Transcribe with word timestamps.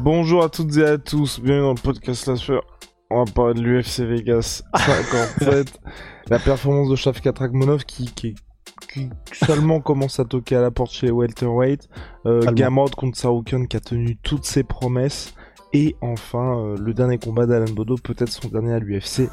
Bonjour 0.00 0.44
à 0.44 0.48
toutes 0.48 0.76
et 0.76 0.84
à 0.84 0.96
tous, 0.96 1.40
bienvenue 1.40 1.62
dans 1.62 1.74
le 1.74 1.80
podcast 1.80 2.22
Slasher. 2.22 2.60
On 3.10 3.24
va 3.24 3.32
parler 3.32 3.54
de 3.54 3.60
l'UFC 3.60 4.00
Vegas 4.00 4.62
57. 4.76 5.76
la 6.28 6.38
performance 6.38 6.88
de 6.88 6.94
Shavkat 6.94 7.32
Rakhmonov 7.36 7.84
qui, 7.84 8.06
qui, 8.14 8.36
qui 8.92 9.10
seulement 9.32 9.80
commence 9.80 10.20
à 10.20 10.24
toquer 10.24 10.54
à 10.54 10.60
la 10.60 10.70
porte 10.70 10.92
chez 10.92 11.10
Welterweight. 11.10 11.88
Euh, 12.26 12.52
Gamrot 12.52 12.90
contre 12.90 13.18
Saroukian 13.18 13.66
qui 13.66 13.76
a 13.76 13.80
tenu 13.80 14.16
toutes 14.22 14.44
ses 14.44 14.62
promesses. 14.62 15.34
Et 15.72 15.96
enfin, 16.00 16.58
euh, 16.58 16.76
le 16.78 16.94
dernier 16.94 17.18
combat 17.18 17.46
d'Alan 17.46 17.72
Bodo, 17.72 17.96
peut-être 17.96 18.30
son 18.30 18.48
dernier 18.48 18.74
à 18.74 18.78
l'UFC. 18.78 19.28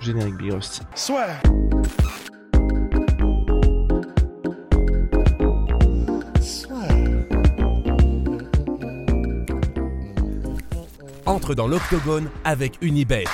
Générique 0.00 0.36
Big 0.36 0.52
Rusty. 0.52 0.82
Soit. 0.94 1.26
Entre 11.24 11.54
dans 11.54 11.68
l'octogone 11.68 12.28
avec 12.44 12.78
Unibet. 12.82 13.24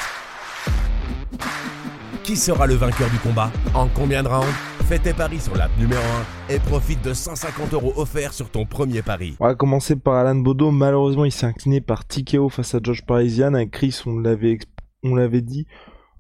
Qui 2.23 2.37
sera 2.37 2.67
le 2.67 2.75
vainqueur 2.75 3.09
du 3.09 3.19
combat 3.19 3.51
En 3.75 3.89
combien 3.89 4.23
de 4.23 4.29
rounds 4.29 4.53
Fais 4.85 4.99
tes 4.99 5.15
paris 5.15 5.41
sur 5.41 5.57
l'app 5.57 5.71
numéro 5.79 6.03
1 6.51 6.55
et 6.55 6.59
profite 6.59 7.03
de 7.03 7.15
150 7.15 7.73
euros 7.73 7.95
offerts 7.97 8.35
sur 8.35 8.51
ton 8.51 8.67
premier 8.67 9.01
pari. 9.01 9.37
On 9.41 9.47
va 9.47 9.55
commencer 9.55 9.97
par 9.97 10.17
Alan 10.17 10.35
Bodo. 10.35 10.71
Malheureusement, 10.71 11.25
il 11.25 11.33
s'est 11.33 11.47
incliné 11.47 11.81
par 11.81 12.07
TKO 12.07 12.51
face 12.51 12.75
à 12.75 12.81
Josh 12.83 13.07
Parisian. 13.07 13.55
Avec 13.55 13.71
Chris, 13.71 14.03
on 14.05 14.19
l'avait, 14.19 15.41
dit. 15.41 15.67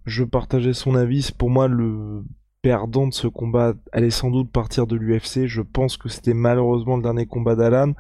Je 0.07 0.25
partageais 0.25 0.73
son 0.73 0.95
avis. 0.95 1.33
Pour 1.37 1.51
moi 1.51 1.69
le 1.69 2.25
perdant 2.63 3.07
de 3.07 3.15
ce 3.15 3.27
combat 3.27 3.75
allait 3.93 4.11
sans 4.11 4.31
doute 4.31 4.51
partir 4.51 4.87
de 4.87 4.97
l'UFC. 4.97 5.47
Je 5.47 5.61
pense 5.61 5.99
que 5.99 6.09
c'était 6.09 6.35
malheureusement 6.35 6.97
le 6.97 7.03
dernier 7.03 7.27
combat 7.27 7.57
d'Alan. 7.57 7.93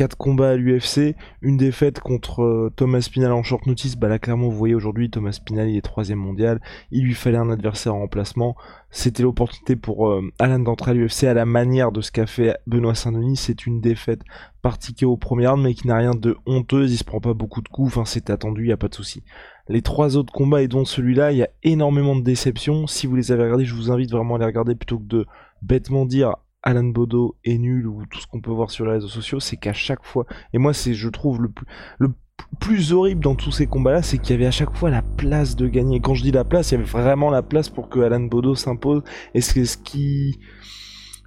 4 0.00 0.16
combats 0.16 0.52
à 0.52 0.56
l'UFC, 0.56 1.14
une 1.42 1.58
défaite 1.58 2.00
contre 2.00 2.42
euh, 2.42 2.72
Thomas 2.74 3.02
Spinal 3.02 3.32
en 3.32 3.42
short 3.42 3.66
notice. 3.66 3.96
Bah 3.96 4.08
là, 4.08 4.18
clairement, 4.18 4.48
vous 4.48 4.56
voyez 4.56 4.74
aujourd'hui, 4.74 5.10
Thomas 5.10 5.32
Spinal, 5.32 5.68
il 5.68 5.76
est 5.76 5.82
troisième 5.82 6.18
mondial. 6.18 6.58
Il 6.90 7.04
lui 7.04 7.12
fallait 7.12 7.36
un 7.36 7.50
adversaire 7.50 7.94
en 7.94 7.98
remplacement. 7.98 8.56
C'était 8.90 9.22
l'opportunité 9.22 9.76
pour 9.76 10.08
euh, 10.08 10.22
Alan 10.38 10.58
d'entrer 10.58 10.92
à 10.92 10.94
l'UFC 10.94 11.24
à 11.24 11.34
la 11.34 11.44
manière 11.44 11.92
de 11.92 12.00
ce 12.00 12.10
qu'a 12.12 12.24
fait 12.24 12.56
Benoît 12.66 12.94
Saint-Denis. 12.94 13.36
C'est 13.36 13.66
une 13.66 13.82
défaite 13.82 14.22
particulière 14.62 15.10
au 15.10 15.18
premier 15.18 15.48
round, 15.48 15.62
mais 15.62 15.74
qui 15.74 15.86
n'a 15.86 15.98
rien 15.98 16.14
de 16.14 16.34
honteuse. 16.46 16.94
Il 16.94 16.96
se 16.96 17.04
prend 17.04 17.20
pas 17.20 17.34
beaucoup 17.34 17.60
de 17.60 17.68
coups. 17.68 17.88
Enfin, 17.88 18.06
c'était 18.06 18.32
attendu, 18.32 18.64
il 18.64 18.72
a 18.72 18.78
pas 18.78 18.88
de 18.88 18.94
souci. 18.94 19.22
Les 19.68 19.82
trois 19.82 20.16
autres 20.16 20.32
combats 20.32 20.62
et 20.62 20.68
dont 20.68 20.86
celui-là, 20.86 21.32
il 21.32 21.36
y 21.36 21.42
a 21.42 21.50
énormément 21.62 22.16
de 22.16 22.22
déceptions. 22.22 22.86
Si 22.86 23.06
vous 23.06 23.16
les 23.16 23.32
avez 23.32 23.42
regardés, 23.42 23.66
je 23.66 23.74
vous 23.74 23.90
invite 23.90 24.10
vraiment 24.10 24.36
à 24.36 24.38
les 24.38 24.46
regarder 24.46 24.74
plutôt 24.74 24.98
que 24.98 25.04
de 25.04 25.26
bêtement 25.60 26.06
dire 26.06 26.36
Alan 26.62 26.84
Bodo 26.84 27.36
est 27.44 27.58
nul 27.58 27.86
ou 27.86 28.04
tout 28.06 28.20
ce 28.20 28.26
qu'on 28.26 28.40
peut 28.40 28.50
voir 28.50 28.70
sur 28.70 28.84
les 28.84 28.92
réseaux 28.92 29.08
sociaux, 29.08 29.40
c'est 29.40 29.56
qu'à 29.56 29.72
chaque 29.72 30.04
fois, 30.04 30.26
et 30.52 30.58
moi 30.58 30.74
c'est 30.74 30.94
je 30.94 31.08
trouve 31.08 31.40
le 31.40 31.50
plus, 31.50 31.66
le 31.98 32.12
plus 32.58 32.92
horrible 32.92 33.22
dans 33.22 33.34
tous 33.34 33.52
ces 33.52 33.66
combats-là, 33.66 34.02
c'est 34.02 34.18
qu'il 34.18 34.32
y 34.32 34.34
avait 34.34 34.46
à 34.46 34.50
chaque 34.50 34.74
fois 34.76 34.90
la 34.90 35.02
place 35.02 35.56
de 35.56 35.66
gagner. 35.68 36.00
quand 36.00 36.14
je 36.14 36.22
dis 36.22 36.32
la 36.32 36.44
place, 36.44 36.70
il 36.70 36.74
y 36.74 36.78
avait 36.78 36.84
vraiment 36.84 37.30
la 37.30 37.42
place 37.42 37.68
pour 37.68 37.88
que 37.88 38.00
Alan 38.00 38.20
Bodo 38.20 38.54
s'impose. 38.54 39.02
Et 39.34 39.40
c'est 39.40 39.64
ce 39.64 39.76
qui, 39.78 40.38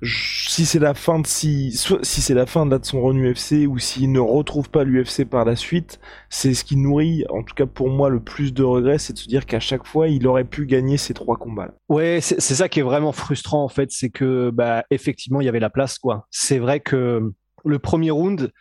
si 0.03 0.65
c'est 0.65 0.79
la 0.79 0.93
fin 0.93 1.19
de 1.19 1.27
si 1.27 1.71
si 1.71 2.21
c'est 2.21 2.33
la 2.33 2.45
fin 2.45 2.65
de 2.65 2.79
son 2.83 3.01
run 3.01 3.17
UFC 3.17 3.67
ou 3.67 3.79
s'il 3.79 4.11
ne 4.11 4.19
retrouve 4.19 4.69
pas 4.69 4.83
l'UFC 4.83 5.25
par 5.25 5.45
la 5.45 5.55
suite, 5.55 5.99
c'est 6.29 6.53
ce 6.53 6.63
qui 6.63 6.75
nourrit 6.77 7.23
en 7.29 7.43
tout 7.43 7.53
cas 7.55 7.65
pour 7.65 7.89
moi 7.89 8.09
le 8.09 8.19
plus 8.19 8.53
de 8.53 8.63
regrets, 8.63 8.99
c'est 8.99 9.13
de 9.13 9.17
se 9.17 9.27
dire 9.27 9.45
qu'à 9.45 9.59
chaque 9.59 9.85
fois 9.85 10.07
il 10.07 10.27
aurait 10.27 10.43
pu 10.43 10.65
gagner 10.65 10.97
ces 10.97 11.13
trois 11.13 11.37
combats. 11.37 11.67
-là. 11.67 11.73
Ouais, 11.89 12.19
c'est 12.21 12.39
ça 12.41 12.69
qui 12.69 12.79
est 12.79 12.83
vraiment 12.83 13.11
frustrant 13.11 13.63
en 13.63 13.69
fait, 13.69 13.91
c'est 13.91 14.09
que 14.09 14.49
bah 14.51 14.83
effectivement 14.89 15.41
il 15.41 15.45
y 15.45 15.49
avait 15.49 15.59
la 15.59 15.69
place 15.69 15.97
quoi. 15.97 16.27
C'est 16.31 16.59
vrai 16.59 16.79
que 16.79 17.31
le 17.65 17.79
premier 17.79 18.11
round, 18.11 18.51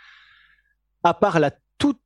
à 1.04 1.14
part 1.14 1.40
la 1.40 1.50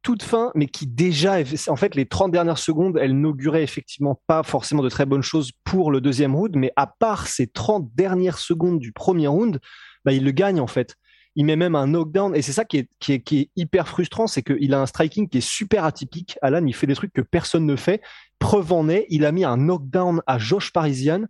toute, 0.02 0.22
fin, 0.22 0.50
mais 0.54 0.66
qui 0.66 0.86
déjà, 0.86 1.38
en 1.68 1.76
fait, 1.76 1.94
les 1.94 2.06
30 2.06 2.30
dernières 2.32 2.58
secondes, 2.58 2.98
elle 3.00 3.18
n'augurait 3.18 3.62
effectivement 3.62 4.20
pas 4.26 4.42
forcément 4.42 4.82
de 4.82 4.88
très 4.88 5.06
bonnes 5.06 5.22
choses 5.22 5.52
pour 5.64 5.90
le 5.90 6.00
deuxième 6.00 6.34
round, 6.34 6.56
mais 6.56 6.72
à 6.76 6.86
part 6.86 7.26
ces 7.26 7.46
30 7.46 7.90
dernières 7.94 8.38
secondes 8.38 8.78
du 8.78 8.92
premier 8.92 9.26
round, 9.26 9.60
bah, 10.04 10.12
il 10.12 10.24
le 10.24 10.30
gagne 10.30 10.60
en 10.60 10.66
fait. 10.66 10.96
Il 11.34 11.44
met 11.44 11.56
même 11.56 11.74
un 11.74 11.86
knockdown, 11.86 12.34
et 12.34 12.40
c'est 12.40 12.52
ça 12.52 12.64
qui 12.64 12.78
est, 12.78 12.88
qui 12.98 13.12
est, 13.12 13.20
qui 13.20 13.40
est 13.40 13.50
hyper 13.56 13.88
frustrant, 13.88 14.26
c'est 14.26 14.42
qu'il 14.42 14.72
a 14.72 14.80
un 14.80 14.86
striking 14.86 15.28
qui 15.28 15.38
est 15.38 15.46
super 15.46 15.84
atypique. 15.84 16.38
Alan, 16.40 16.64
il 16.64 16.74
fait 16.74 16.86
des 16.86 16.94
trucs 16.94 17.12
que 17.12 17.20
personne 17.20 17.66
ne 17.66 17.76
fait. 17.76 18.00
Preuve 18.38 18.72
en 18.72 18.88
est, 18.88 19.06
il 19.10 19.26
a 19.26 19.32
mis 19.32 19.44
un 19.44 19.58
knockdown 19.58 20.22
à 20.26 20.38
Josh 20.38 20.72
Parisian 20.72 21.24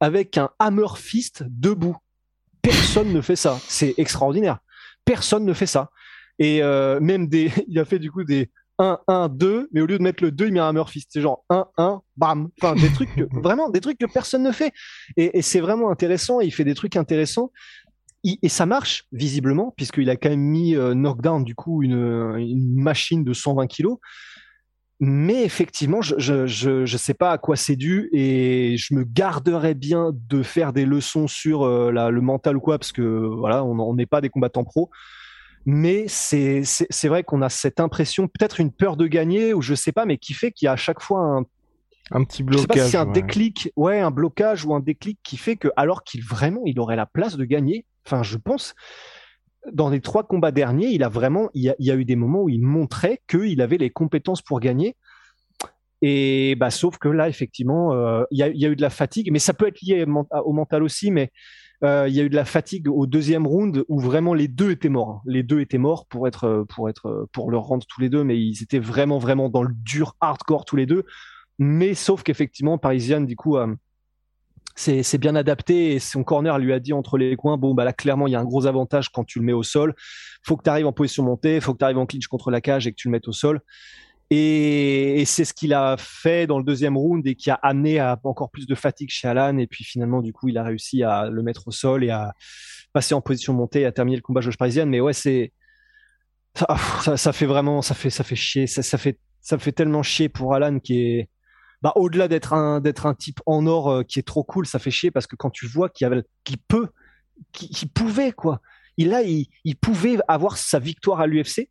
avec 0.00 0.38
un 0.38 0.50
hammer 0.58 0.96
fist 0.96 1.44
debout. 1.46 1.96
Personne 2.62 3.12
ne 3.12 3.20
fait 3.20 3.36
ça. 3.36 3.58
C'est 3.68 3.94
extraordinaire. 3.98 4.60
Personne 5.04 5.44
ne 5.44 5.52
fait 5.52 5.66
ça. 5.66 5.90
Et 6.40 6.62
euh, 6.62 6.98
même 7.00 7.28
des, 7.28 7.52
il 7.68 7.78
a 7.78 7.84
fait 7.84 8.00
du 8.00 8.10
coup 8.10 8.24
des 8.24 8.50
1, 8.78 8.98
1, 9.06 9.28
2, 9.28 9.68
mais 9.72 9.82
au 9.82 9.86
lieu 9.86 9.98
de 9.98 10.02
mettre 10.02 10.24
le 10.24 10.32
2, 10.32 10.46
il 10.46 10.52
met 10.54 10.60
un 10.60 10.72
Murphy. 10.72 11.04
C'est 11.08 11.20
genre 11.20 11.44
1, 11.50 11.66
1, 11.76 12.00
bam. 12.16 12.48
Enfin, 12.60 12.74
des 12.74 12.90
trucs, 12.90 13.14
que, 13.14 13.28
vraiment, 13.40 13.68
des 13.68 13.80
trucs 13.80 13.98
que 13.98 14.06
personne 14.06 14.42
ne 14.42 14.52
fait. 14.52 14.72
Et, 15.16 15.38
et 15.38 15.42
c'est 15.42 15.60
vraiment 15.60 15.90
intéressant. 15.90 16.40
Il 16.40 16.50
fait 16.52 16.64
des 16.64 16.74
trucs 16.74 16.96
intéressants. 16.96 17.52
Il, 18.24 18.38
et 18.42 18.48
ça 18.48 18.64
marche, 18.64 19.04
visiblement, 19.12 19.72
puisqu'il 19.76 20.08
a 20.08 20.16
quand 20.16 20.30
même 20.30 20.40
mis 20.40 20.74
euh, 20.76 20.94
knockdown, 20.94 21.44
du 21.44 21.54
coup, 21.54 21.82
une, 21.82 21.92
une 22.38 22.82
machine 22.82 23.22
de 23.22 23.34
120 23.34 23.66
kilos. 23.66 23.98
Mais 25.02 25.44
effectivement, 25.44 26.02
je, 26.02 26.14
je, 26.18 26.46
je, 26.46 26.84
je, 26.84 26.96
sais 26.98 27.14
pas 27.14 27.32
à 27.32 27.38
quoi 27.38 27.56
c'est 27.56 27.76
dû 27.76 28.10
et 28.12 28.76
je 28.76 28.92
me 28.92 29.02
garderais 29.02 29.72
bien 29.72 30.12
de 30.12 30.42
faire 30.42 30.74
des 30.74 30.84
leçons 30.84 31.26
sur 31.26 31.62
euh, 31.62 31.90
la, 31.90 32.10
le 32.10 32.20
mental 32.20 32.58
ou 32.58 32.60
quoi, 32.60 32.78
parce 32.78 32.92
que 32.92 33.00
voilà, 33.00 33.64
on 33.64 33.94
n'est 33.94 34.04
pas 34.04 34.20
des 34.20 34.28
combattants 34.28 34.64
pros 34.64 34.90
mais 35.66 36.06
c'est 36.08 36.62
c'est 36.64 37.08
vrai 37.08 37.22
qu'on 37.22 37.42
a 37.42 37.48
cette 37.48 37.80
impression, 37.80 38.28
peut-être 38.28 38.60
une 38.60 38.72
peur 38.72 38.96
de 38.96 39.06
gagner 39.06 39.54
ou 39.54 39.62
je 39.62 39.74
sais 39.74 39.92
pas, 39.92 40.06
mais 40.06 40.18
qui 40.18 40.32
fait 40.32 40.52
qu'il 40.52 40.66
y 40.66 40.68
a 40.68 40.72
à 40.72 40.76
chaque 40.76 41.00
fois 41.00 41.20
un 41.20 41.44
un 42.12 42.24
petit 42.24 42.42
blocage. 42.42 42.66
Je 42.66 42.72
sais 42.72 42.80
pas 42.80 42.84
si 42.84 42.90
c'est 42.90 42.96
un 42.96 43.06
déclic, 43.06 43.72
ouais, 43.76 44.00
un 44.00 44.10
blocage 44.10 44.64
ou 44.64 44.74
un 44.74 44.80
déclic 44.80 45.18
qui 45.22 45.36
fait 45.36 45.56
que 45.56 45.68
alors 45.76 46.02
qu'il 46.02 46.24
vraiment 46.24 46.62
il 46.64 46.80
aurait 46.80 46.96
la 46.96 47.06
place 47.06 47.36
de 47.36 47.44
gagner. 47.44 47.84
Enfin, 48.04 48.22
je 48.22 48.36
pense 48.36 48.74
dans 49.72 49.90
les 49.90 50.00
trois 50.00 50.24
combats 50.26 50.52
derniers, 50.52 50.88
il 50.88 51.02
a 51.02 51.08
vraiment, 51.08 51.50
il 51.54 51.62
y 51.62 51.70
a, 51.70 51.76
il 51.78 51.86
y 51.86 51.90
a 51.90 51.94
eu 51.94 52.04
des 52.04 52.16
moments 52.16 52.42
où 52.42 52.48
il 52.48 52.62
montrait 52.62 53.20
qu'il 53.28 53.60
avait 53.60 53.76
les 53.76 53.90
compétences 53.90 54.42
pour 54.42 54.60
gagner. 54.60 54.96
Et 56.02 56.54
bah, 56.54 56.70
sauf 56.70 56.96
que 56.96 57.08
là, 57.08 57.28
effectivement, 57.28 57.92
euh, 57.92 58.24
il, 58.30 58.38
y 58.38 58.42
a, 58.42 58.48
il 58.48 58.56
y, 58.56 58.64
a, 58.64 58.70
eu 58.70 58.76
de 58.76 58.80
la 58.80 58.90
fatigue, 58.90 59.30
mais 59.30 59.38
ça 59.38 59.52
peut 59.52 59.68
être 59.68 59.80
lié 59.82 60.06
au 60.44 60.52
mental 60.52 60.82
aussi. 60.82 61.10
Mais 61.10 61.30
euh, 61.82 62.06
il 62.08 62.14
y 62.14 62.20
a 62.20 62.24
eu 62.24 62.28
de 62.28 62.36
la 62.36 62.44
fatigue 62.44 62.88
au 62.88 63.06
deuxième 63.06 63.46
round 63.46 63.84
où 63.88 64.00
vraiment 64.00 64.34
les 64.34 64.48
deux 64.48 64.70
étaient 64.70 64.88
morts. 64.88 65.10
Hein. 65.10 65.22
Les 65.26 65.42
deux 65.42 65.60
étaient 65.60 65.78
morts 65.78 66.06
pour 66.06 66.28
être 66.28 66.64
pour 66.68 66.88
être 66.88 67.28
pour 67.32 67.50
leur 67.50 67.62
rendre 67.62 67.86
tous 67.86 68.00
les 68.00 68.08
deux, 68.08 68.24
mais 68.24 68.38
ils 68.38 68.62
étaient 68.62 68.78
vraiment 68.78 69.18
vraiment 69.18 69.48
dans 69.48 69.62
le 69.62 69.74
dur 69.74 70.16
hardcore 70.20 70.64
tous 70.64 70.76
les 70.76 70.86
deux. 70.86 71.04
Mais 71.58 71.94
sauf 71.94 72.22
qu'effectivement, 72.22 72.78
Parisian 72.78 73.20
du 73.20 73.36
coup 73.36 73.56
euh, 73.56 73.74
c'est 74.76 75.18
bien 75.18 75.36
adapté 75.36 75.94
et 75.94 75.98
son 75.98 76.24
corner 76.24 76.58
lui 76.58 76.72
a 76.72 76.80
dit 76.80 76.94
entre 76.94 77.18
les 77.18 77.36
coins 77.36 77.58
bon 77.58 77.74
bah 77.74 77.84
là 77.84 77.92
clairement 77.92 78.26
il 78.26 78.30
y 78.30 78.34
a 78.36 78.40
un 78.40 78.44
gros 78.44 78.66
avantage 78.66 79.10
quand 79.10 79.24
tu 79.24 79.38
le 79.38 79.44
mets 79.44 79.52
au 79.52 79.62
sol. 79.62 79.94
Faut 80.42 80.56
que 80.56 80.62
tu 80.62 80.70
arrives 80.70 80.86
en 80.86 80.92
position 80.92 81.22
montée, 81.22 81.60
faut 81.60 81.72
que 81.72 81.78
tu 81.78 81.84
arrives 81.84 81.98
en 81.98 82.06
clinch 82.06 82.26
contre 82.28 82.50
la 82.50 82.60
cage 82.60 82.86
et 82.86 82.92
que 82.92 82.96
tu 82.96 83.08
le 83.08 83.12
mettes 83.12 83.28
au 83.28 83.32
sol. 83.32 83.60
Et, 84.30 85.24
c'est 85.26 85.44
ce 85.44 85.52
qu'il 85.52 85.74
a 85.74 85.96
fait 85.98 86.46
dans 86.46 86.58
le 86.58 86.64
deuxième 86.64 86.96
round 86.96 87.26
et 87.26 87.34
qui 87.34 87.50
a 87.50 87.54
amené 87.54 87.98
à 87.98 88.18
encore 88.24 88.50
plus 88.50 88.66
de 88.66 88.74
fatigue 88.74 89.10
chez 89.10 89.28
Alan. 89.28 89.58
Et 89.58 89.66
puis 89.66 89.84
finalement, 89.84 90.22
du 90.22 90.32
coup, 90.32 90.48
il 90.48 90.58
a 90.58 90.62
réussi 90.62 91.02
à 91.02 91.28
le 91.28 91.42
mettre 91.42 91.68
au 91.68 91.72
sol 91.72 92.04
et 92.04 92.10
à 92.10 92.32
passer 92.92 93.14
en 93.14 93.20
position 93.20 93.52
montée 93.52 93.82
et 93.82 93.86
à 93.86 93.92
terminer 93.92 94.16
le 94.16 94.22
combat 94.22 94.40
Josh 94.40 94.56
Parisienne. 94.56 94.88
Mais 94.88 95.00
ouais, 95.00 95.12
c'est 95.12 95.52
ça, 96.54 97.16
ça, 97.16 97.32
fait 97.32 97.46
vraiment, 97.46 97.82
ça 97.82 97.94
fait, 97.94 98.10
ça 98.10 98.24
fait 98.24 98.36
chier. 98.36 98.66
Ça, 98.66 98.98
fait, 98.98 99.18
ça 99.40 99.58
fait 99.58 99.72
tellement 99.72 100.02
chier 100.02 100.28
pour 100.28 100.54
Alan 100.54 100.78
qui 100.78 101.00
est, 101.00 101.28
bah, 101.82 101.92
au-delà 101.96 102.28
d'être 102.28 102.52
un, 102.52 102.82
un 102.84 103.14
type 103.14 103.40
en 103.46 103.66
or 103.66 103.90
euh, 103.90 104.02
qui 104.02 104.18
est 104.18 104.26
trop 104.26 104.44
cool, 104.44 104.66
ça 104.66 104.78
fait 104.78 104.90
chier 104.90 105.10
parce 105.10 105.26
que 105.26 105.36
quand 105.36 105.50
tu 105.50 105.66
vois 105.66 105.88
qu'il 105.88 106.06
avait, 106.06 106.22
qu'il 106.44 106.58
peut, 106.58 106.88
qu'il 107.52 107.88
pouvait 107.88 108.32
quoi. 108.32 108.60
Il 108.96 109.08
il, 109.24 109.46
il 109.64 109.76
pouvait 109.76 110.18
avoir 110.28 110.58
sa 110.58 110.78
victoire 110.78 111.20
à 111.20 111.26
l'UFC 111.26 111.70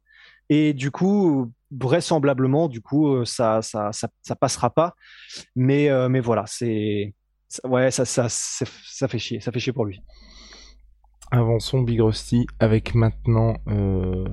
et 0.50 0.74
du 0.74 0.90
coup, 0.90 1.52
vraisemblablement, 1.72 2.68
du 2.68 2.82
coup, 2.82 3.14
euh, 3.14 3.26
ça, 3.26 3.62
ça, 3.62 3.92
ça, 3.92 4.10
ça 4.22 4.36
passera 4.36 4.70
pas. 4.70 4.96
Mais, 5.56 5.90
euh, 5.90 6.10
mais 6.10 6.20
voilà, 6.20 6.46
c'est, 6.48 7.14
ouais, 7.64 7.92
ça, 7.92 8.06
ça, 8.06 8.28
ça 8.30 9.08
fait 9.08 9.20
chier, 9.20 9.40
ça 9.40 9.52
fait 9.52 9.60
chier 9.60 9.74
pour 9.74 9.86
lui. 9.86 10.02
Avançons 11.32 11.82
Big 11.82 12.02
Rusty 12.02 12.48
avec 12.60 12.96
maintenant 12.96 13.58
euh, 13.68 14.28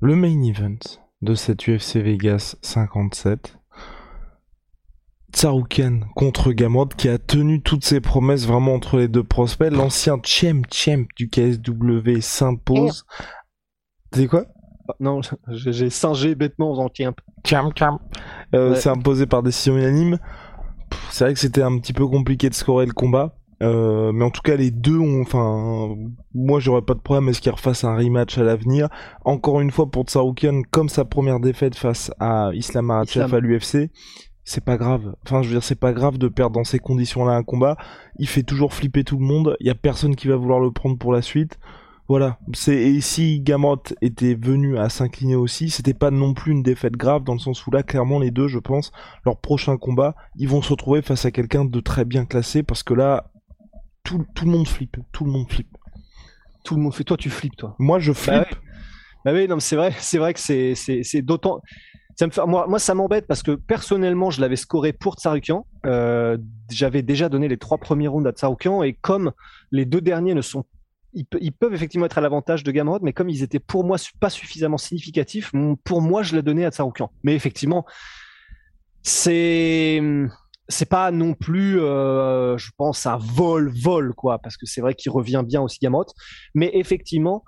le 0.00 0.14
main 0.14 0.40
event 0.42 0.78
de 1.22 1.34
cette 1.34 1.66
UFC 1.66 1.96
Vegas 1.96 2.56
57. 2.62 3.58
Tsaroukan 5.32 6.00
contre 6.14 6.52
Gamrot 6.52 6.88
qui 6.96 7.08
a 7.08 7.18
tenu 7.18 7.60
toutes 7.60 7.84
ses 7.84 8.00
promesses 8.00 8.46
vraiment 8.46 8.74
entre 8.74 8.98
les 8.98 9.08
deux 9.08 9.24
prospects. 9.24 9.70
L'ancien 9.70 10.18
champ 10.24 10.62
champ 10.72 11.04
du 11.16 11.28
KSW 11.28 12.20
s'impose. 12.20 13.04
C'est 14.14 14.28
quoi? 14.28 14.46
Non, 15.00 15.20
j'ai 15.48 15.90
singé 15.90 16.34
bêtement 16.34 16.72
en 16.72 16.88
faisant. 16.88 17.14
Champ 17.44 17.70
champ. 17.76 18.00
Euh, 18.54 18.74
C'est 18.74 18.88
imposé 18.88 19.26
par 19.26 19.42
décision 19.42 19.76
unanime. 19.76 20.18
C'est 21.10 21.24
vrai 21.24 21.34
que 21.34 21.40
c'était 21.40 21.62
un 21.62 21.78
petit 21.78 21.92
peu 21.92 22.06
compliqué 22.06 22.48
de 22.48 22.54
scorer 22.54 22.86
le 22.86 22.92
combat. 22.92 23.36
Euh, 23.62 24.12
mais 24.12 24.24
en 24.24 24.30
tout 24.30 24.42
cas, 24.42 24.56
les 24.56 24.70
deux 24.70 24.98
ont. 24.98 25.22
Enfin, 25.22 25.94
moi, 26.34 26.60
j'aurais 26.60 26.82
pas 26.82 26.94
de 26.94 27.00
problème 27.00 27.28
à 27.28 27.32
ce 27.32 27.40
qu'ils 27.40 27.52
refassent 27.52 27.84
un 27.84 27.96
rematch 27.96 28.36
à 28.38 28.42
l'avenir. 28.42 28.88
Encore 29.24 29.60
une 29.60 29.70
fois, 29.70 29.90
pour 29.90 30.04
Tsaroukian, 30.04 30.62
comme 30.70 30.88
sa 30.88 31.04
première 31.04 31.40
défaite 31.40 31.74
face 31.74 32.10
à 32.20 32.50
Islam 32.52 32.86
Makhachev 32.86 33.34
à 33.34 33.40
l'UFC, 33.40 33.90
c'est 34.44 34.64
pas 34.64 34.76
grave. 34.76 35.14
Enfin, 35.24 35.42
je 35.42 35.48
veux 35.48 35.54
dire, 35.54 35.62
c'est 35.62 35.80
pas 35.80 35.92
grave 35.92 36.18
de 36.18 36.28
perdre 36.28 36.54
dans 36.54 36.64
ces 36.64 36.78
conditions-là 36.78 37.32
un 37.32 37.42
combat. 37.42 37.76
Il 38.18 38.28
fait 38.28 38.42
toujours 38.42 38.74
flipper 38.74 39.04
tout 39.04 39.18
le 39.18 39.24
monde. 39.24 39.56
Il 39.60 39.66
y 39.66 39.70
a 39.70 39.74
personne 39.74 40.16
qui 40.16 40.28
va 40.28 40.36
vouloir 40.36 40.60
le 40.60 40.70
prendre 40.70 40.98
pour 40.98 41.12
la 41.12 41.22
suite. 41.22 41.58
Voilà. 42.08 42.38
C'est 42.54 42.76
et 42.76 43.00
si 43.00 43.40
Gamrot 43.40 43.82
était 44.00 44.34
venu 44.34 44.78
à 44.78 44.88
s'incliner 44.88 45.34
aussi, 45.34 45.70
c'était 45.70 45.94
pas 45.94 46.10
non 46.10 46.34
plus 46.34 46.52
une 46.52 46.62
défaite 46.62 46.96
grave 46.96 47.24
dans 47.24 47.34
le 47.34 47.38
sens 47.40 47.66
où 47.66 47.70
là, 47.70 47.82
clairement, 47.82 48.18
les 48.18 48.30
deux, 48.30 48.48
je 48.48 48.58
pense, 48.58 48.92
leur 49.24 49.40
prochain 49.40 49.76
combat, 49.76 50.14
ils 50.36 50.48
vont 50.48 50.62
se 50.62 50.70
retrouver 50.70 51.02
face 51.02 51.24
à 51.24 51.30
quelqu'un 51.30 51.64
de 51.64 51.80
très 51.80 52.04
bien 52.04 52.24
classé 52.24 52.62
parce 52.62 52.82
que 52.82 52.94
là, 52.94 53.30
tout, 54.04 54.24
tout 54.34 54.44
le 54.44 54.52
monde 54.52 54.68
flippe. 54.68 54.96
Tout 55.12 55.24
le 55.24 55.32
monde 55.32 55.50
flippe. 55.50 55.76
Tout 56.64 56.76
le 56.76 56.82
monde 56.82 56.94
fait. 56.94 57.04
Toi, 57.04 57.16
tu 57.16 57.30
flippes, 57.30 57.56
toi. 57.56 57.74
Moi, 57.78 57.98
je 58.00 58.12
flippe. 58.12 58.34
Bah, 58.34 58.46
bah 59.24 59.32
oui, 59.32 59.46
non, 59.48 59.60
c'est 59.60 59.76
vrai. 59.76 59.92
C'est 59.98 60.18
vrai 60.18 60.34
que 60.34 60.40
c'est 60.40 60.74
c'est 60.74 61.22
d'autant. 61.22 61.60
Ça 62.16 62.26
me 62.26 62.32
fait, 62.32 62.44
moi, 62.46 62.66
moi, 62.68 62.78
ça 62.78 62.94
m'embête 62.94 63.26
parce 63.26 63.42
que 63.42 63.52
personnellement, 63.52 64.30
je 64.30 64.40
l'avais 64.40 64.56
scoré 64.56 64.92
pour 64.92 65.14
Tsarukian. 65.14 65.66
Euh, 65.84 66.38
J'avais 66.70 67.02
déjà 67.02 67.28
donné 67.28 67.46
les 67.46 67.56
trois 67.56 67.78
premiers 67.78 68.08
rounds 68.08 68.28
à 68.28 68.32
Tsarukian 68.32 68.82
et 68.82 68.94
comme 68.94 69.32
les 69.70 69.84
deux 69.84 70.00
derniers 70.00 70.34
ne 70.34 70.40
sont 70.40 70.64
ils, 71.16 71.52
peuvent 71.52 71.74
effectivement 71.74 72.06
être 72.06 72.18
à 72.18 72.20
l'avantage 72.20 72.62
de 72.62 72.70
Gamrod, 72.70 73.02
mais 73.02 73.12
comme 73.12 73.28
ils 73.30 73.42
étaient 73.42 73.58
pour 73.58 73.84
moi 73.84 73.96
pas 74.20 74.30
suffisamment 74.30 74.78
significatifs, 74.78 75.52
pour 75.84 76.02
moi, 76.02 76.22
je 76.22 76.36
l'ai 76.36 76.42
donné 76.42 76.64
à 76.64 76.70
Tsaroukian. 76.70 77.10
Mais 77.24 77.34
effectivement, 77.34 77.86
c'est 79.02 80.02
c'est 80.68 80.88
pas 80.88 81.12
non 81.12 81.34
plus, 81.34 81.80
euh, 81.80 82.58
je 82.58 82.70
pense, 82.76 83.06
un 83.06 83.18
vol, 83.18 83.72
vol, 83.72 84.14
quoi, 84.14 84.38
parce 84.40 84.56
que 84.56 84.66
c'est 84.66 84.80
vrai 84.80 84.94
qu'il 84.94 85.12
revient 85.12 85.44
bien 85.46 85.62
aussi 85.62 85.78
Gamrot. 85.80 86.06
Mais 86.54 86.70
effectivement, 86.74 87.44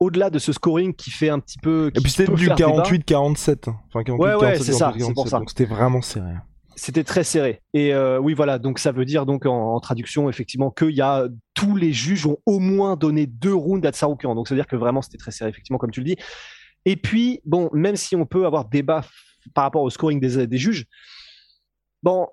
au-delà 0.00 0.30
de 0.30 0.38
ce 0.38 0.52
scoring 0.52 0.94
qui 0.94 1.10
fait 1.10 1.28
un 1.28 1.38
petit 1.38 1.58
peu. 1.58 1.90
Et 1.94 2.00
puis 2.00 2.10
c'était 2.10 2.32
du 2.32 2.48
48-47. 2.48 3.68
Hein. 3.68 3.76
Enfin, 3.88 4.04
48, 4.04 4.22
ouais, 4.22 4.34
ouais, 4.34 4.58
c'est 4.58 4.72
ça, 4.72 4.92
c'est 4.96 5.12
pour 5.12 5.28
ça. 5.28 5.38
Donc 5.38 5.50
c'était 5.50 5.64
vraiment 5.64 6.02
serré. 6.02 6.34
C'était 6.76 7.04
très 7.04 7.24
serré. 7.24 7.62
Et 7.74 7.94
euh, 7.94 8.18
oui, 8.18 8.34
voilà. 8.34 8.58
Donc 8.58 8.78
ça 8.78 8.92
veut 8.92 9.04
dire 9.04 9.26
donc 9.26 9.46
en, 9.46 9.78
traduction 9.80 10.28
effectivement 10.28 10.70
qu'il 10.70 10.90
y 10.90 11.00
a 11.00 11.28
tous 11.54 11.76
les 11.76 11.92
juges 11.92 12.26
ont 12.26 12.38
au 12.46 12.58
moins 12.58 12.96
donné 12.96 13.26
deux 13.26 13.54
rounds 13.54 13.86
à 13.86 13.92
Tsaroukian. 13.92 14.34
Donc 14.34 14.48
ça 14.48 14.54
veut 14.54 14.60
dire 14.60 14.66
que 14.66 14.76
vraiment 14.76 15.02
c'était 15.02 15.18
très 15.18 15.30
serré 15.30 15.50
effectivement 15.50 15.78
comme 15.78 15.90
tu 15.90 16.00
le 16.00 16.06
dis. 16.06 16.16
Et 16.84 16.96
puis 16.96 17.40
bon, 17.44 17.68
même 17.72 17.96
si 17.96 18.16
on 18.16 18.26
peut 18.26 18.46
avoir 18.46 18.68
débat 18.68 19.04
par 19.54 19.64
rapport 19.64 19.82
au 19.82 19.90
scoring 19.90 20.20
des, 20.20 20.46
des 20.46 20.58
juges, 20.58 20.86
bon, 22.02 22.26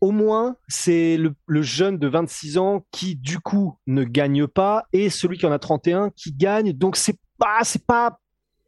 au 0.00 0.10
moins 0.10 0.56
c'est 0.68 1.16
le, 1.16 1.62
jeune 1.62 1.98
de 1.98 2.08
26 2.08 2.58
ans 2.58 2.84
qui 2.90 3.16
du 3.16 3.38
coup 3.38 3.78
ne 3.86 4.04
gagne 4.04 4.46
pas 4.46 4.84
et 4.92 5.10
celui 5.10 5.38
qui 5.38 5.46
en 5.46 5.52
a 5.52 5.58
31 5.58 6.10
qui 6.10 6.32
gagne. 6.32 6.72
Donc 6.72 6.96
c'est 6.96 7.18
pas 7.38 7.62
pas 7.86 8.18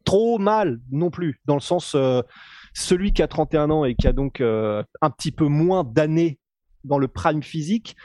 trop 0.03 0.37
mal 0.37 0.79
non 0.91 1.09
plus 1.09 1.41
dans 1.45 1.55
le 1.55 1.61
sens 1.61 1.93
euh, 1.93 2.21
celui 2.77 3.11
qui 3.11 3.23
a 3.23 3.27
31 3.27 3.71
ans 3.71 3.85
et 3.85 3.95
qui 3.95 4.07
a 4.07 4.13
donc 4.13 4.39
euh, 4.39 4.83
un 5.01 5.09
petit 5.09 5.31
peu 5.31 5.45
moins 5.45 5.83
d'années 5.83 6.39
dans 6.83 6.99
le 6.99 7.07
prime 7.07 7.41
physique 7.41 7.95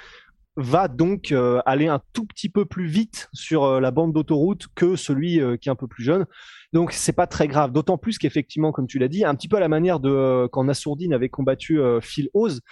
va 0.56 0.88
donc 0.88 1.30
euh, 1.30 1.60
aller 1.66 1.88
un 1.88 2.00
tout 2.14 2.24
petit 2.24 2.48
peu 2.48 2.64
plus 2.64 2.86
vite 2.86 3.28
sur 3.34 3.64
euh, 3.64 3.80
la 3.80 3.90
bande 3.90 4.14
d'autoroute 4.14 4.68
que 4.74 4.96
celui 4.96 5.40
qui 5.60 5.68
est 5.68 5.72
un 5.72 5.76
peu 5.76 5.86
plus 5.86 6.04
jeune. 6.04 6.24
Donc 6.72 6.92
c'est 6.92 7.12
pas 7.12 7.26
très 7.26 7.48
grave. 7.48 7.72
D'autant 7.72 7.98
plus 7.98 8.16
qu'effectivement, 8.16 8.72
comme 8.72 8.86
tu 8.86 8.98
l'as 8.98 9.08
dit, 9.08 9.26
un 9.26 9.34
petit 9.34 9.48
peu 9.48 9.56
à 9.56 9.60
la 9.60 9.68
manière 9.68 10.00
de 10.00 10.48
quand 10.52 10.64
Nassourdine 10.64 11.12
avait 11.12 11.28
combattu 11.28 11.78
Phil 12.00 12.30
Oz, 12.32 12.62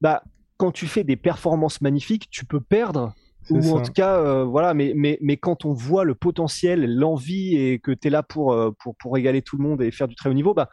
bah 0.00 0.22
quand 0.58 0.70
tu 0.70 0.86
fais 0.86 1.02
des 1.02 1.16
performances 1.16 1.80
magnifiques, 1.80 2.28
tu 2.30 2.44
peux 2.44 2.60
perdre 2.60 3.14
ou 3.50 3.70
en 3.72 3.82
tout 3.82 3.90
cas 3.90 4.44
voilà 4.44 4.72
mais 4.72 4.92
mais 4.94 5.18
mais 5.20 5.36
quand 5.36 5.64
on 5.64 5.72
voit 5.72 6.04
le 6.04 6.14
potentiel 6.14 6.94
l'envie 6.94 7.56
et 7.56 7.80
que 7.80 7.90
tu 7.90 8.06
es 8.06 8.10
là 8.10 8.22
pour 8.22 8.56
pour 8.78 8.94
pour 8.96 9.14
régaler 9.14 9.42
tout 9.42 9.56
le 9.56 9.64
monde 9.64 9.82
et 9.82 9.90
faire 9.90 10.06
du 10.06 10.14
très 10.14 10.30
haut 10.30 10.34
niveau 10.34 10.54
bah 10.54 10.68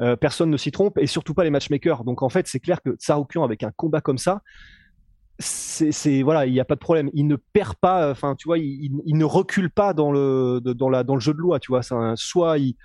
euh, 0.00 0.16
personne 0.16 0.50
ne 0.50 0.56
s'y 0.56 0.70
trompe 0.70 0.98
et 0.98 1.06
surtout 1.06 1.34
pas 1.34 1.44
les 1.44 1.50
matchmakers. 1.50 2.04
Donc 2.04 2.22
en 2.22 2.28
fait, 2.28 2.48
c'est 2.48 2.60
clair 2.60 2.80
que 2.82 2.90
Tsaroukian 2.96 3.44
avec 3.44 3.62
un 3.62 3.70
combat 3.70 4.00
comme 4.00 4.18
ça, 4.18 4.42
c'est 5.38 6.22
voilà, 6.22 6.46
il 6.46 6.52
n'y 6.52 6.60
a 6.60 6.64
pas 6.64 6.74
de 6.74 6.80
problème. 6.80 7.10
Il 7.14 7.26
ne 7.26 7.36
perd 7.36 7.74
pas, 7.74 8.10
enfin 8.10 8.34
tu 8.36 8.46
vois, 8.46 8.58
il, 8.58 8.90
ne 9.06 9.24
recule 9.24 9.70
pas 9.70 9.92
dans 9.92 10.12
le 10.12 10.60
dans 10.60 10.88
la 10.88 11.04
dans 11.04 11.14
le 11.14 11.20
jeu 11.20 11.32
de 11.32 11.38
loi, 11.38 11.58
tu 11.58 11.72
vois. 11.72 11.82
soit 12.16 12.58
il 12.58 12.76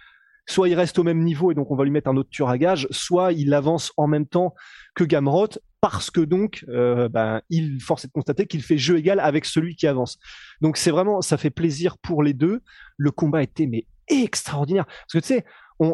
soit 0.47 0.69
il 0.69 0.75
reste 0.75 0.97
au 0.97 1.03
même 1.03 1.23
niveau 1.23 1.51
et 1.51 1.55
donc 1.55 1.69
on 1.71 1.75
va 1.75 1.83
lui 1.83 1.91
mettre 1.91 2.09
un 2.09 2.17
autre 2.17 2.29
tueur 2.29 2.49
à 2.49 2.57
gage, 2.57 2.87
soit 2.89 3.33
il 3.33 3.53
avance 3.53 3.91
en 3.97 4.07
même 4.07 4.25
temps 4.25 4.55
que 4.95 5.03
Gamrot 5.03 5.49
parce 5.81 6.09
que 6.09 6.21
donc 6.21 6.65
euh, 6.69 7.09
ben, 7.09 7.41
il 7.49 7.81
force 7.81 8.05
de 8.05 8.11
constater 8.11 8.47
qu'il 8.47 8.63
fait 8.63 8.77
jeu 8.77 8.97
égal 8.97 9.19
avec 9.19 9.45
celui 9.45 9.75
qui 9.75 9.87
avance. 9.87 10.17
Donc 10.61 10.77
c'est 10.77 10.91
vraiment 10.91 11.21
ça 11.21 11.37
fait 11.37 11.49
plaisir 11.49 11.97
pour 11.97 12.23
les 12.23 12.33
deux. 12.33 12.61
Le 12.95 13.11
combat 13.11 13.43
était 13.43 13.67
mais 13.67 13.85
extraordinaire 14.07 14.85
parce 14.85 15.13
que 15.13 15.19
tu 15.19 15.27
sais 15.27 15.45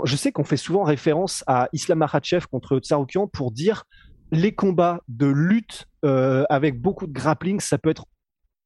je 0.03 0.15
sais 0.15 0.31
qu'on 0.31 0.43
fait 0.43 0.57
souvent 0.57 0.83
référence 0.83 1.43
à 1.47 1.69
Islam 1.73 1.99
Makhachev 1.99 2.45
contre 2.47 2.79
Tsaroukian 2.79 3.27
pour 3.27 3.51
dire 3.51 3.83
les 4.31 4.53
combats 4.53 5.01
de 5.07 5.27
lutte 5.27 5.87
euh, 6.05 6.43
avec 6.49 6.81
beaucoup 6.81 7.07
de 7.07 7.13
grappling, 7.13 7.59
ça 7.59 7.77
peut 7.77 7.89
être 7.89 8.05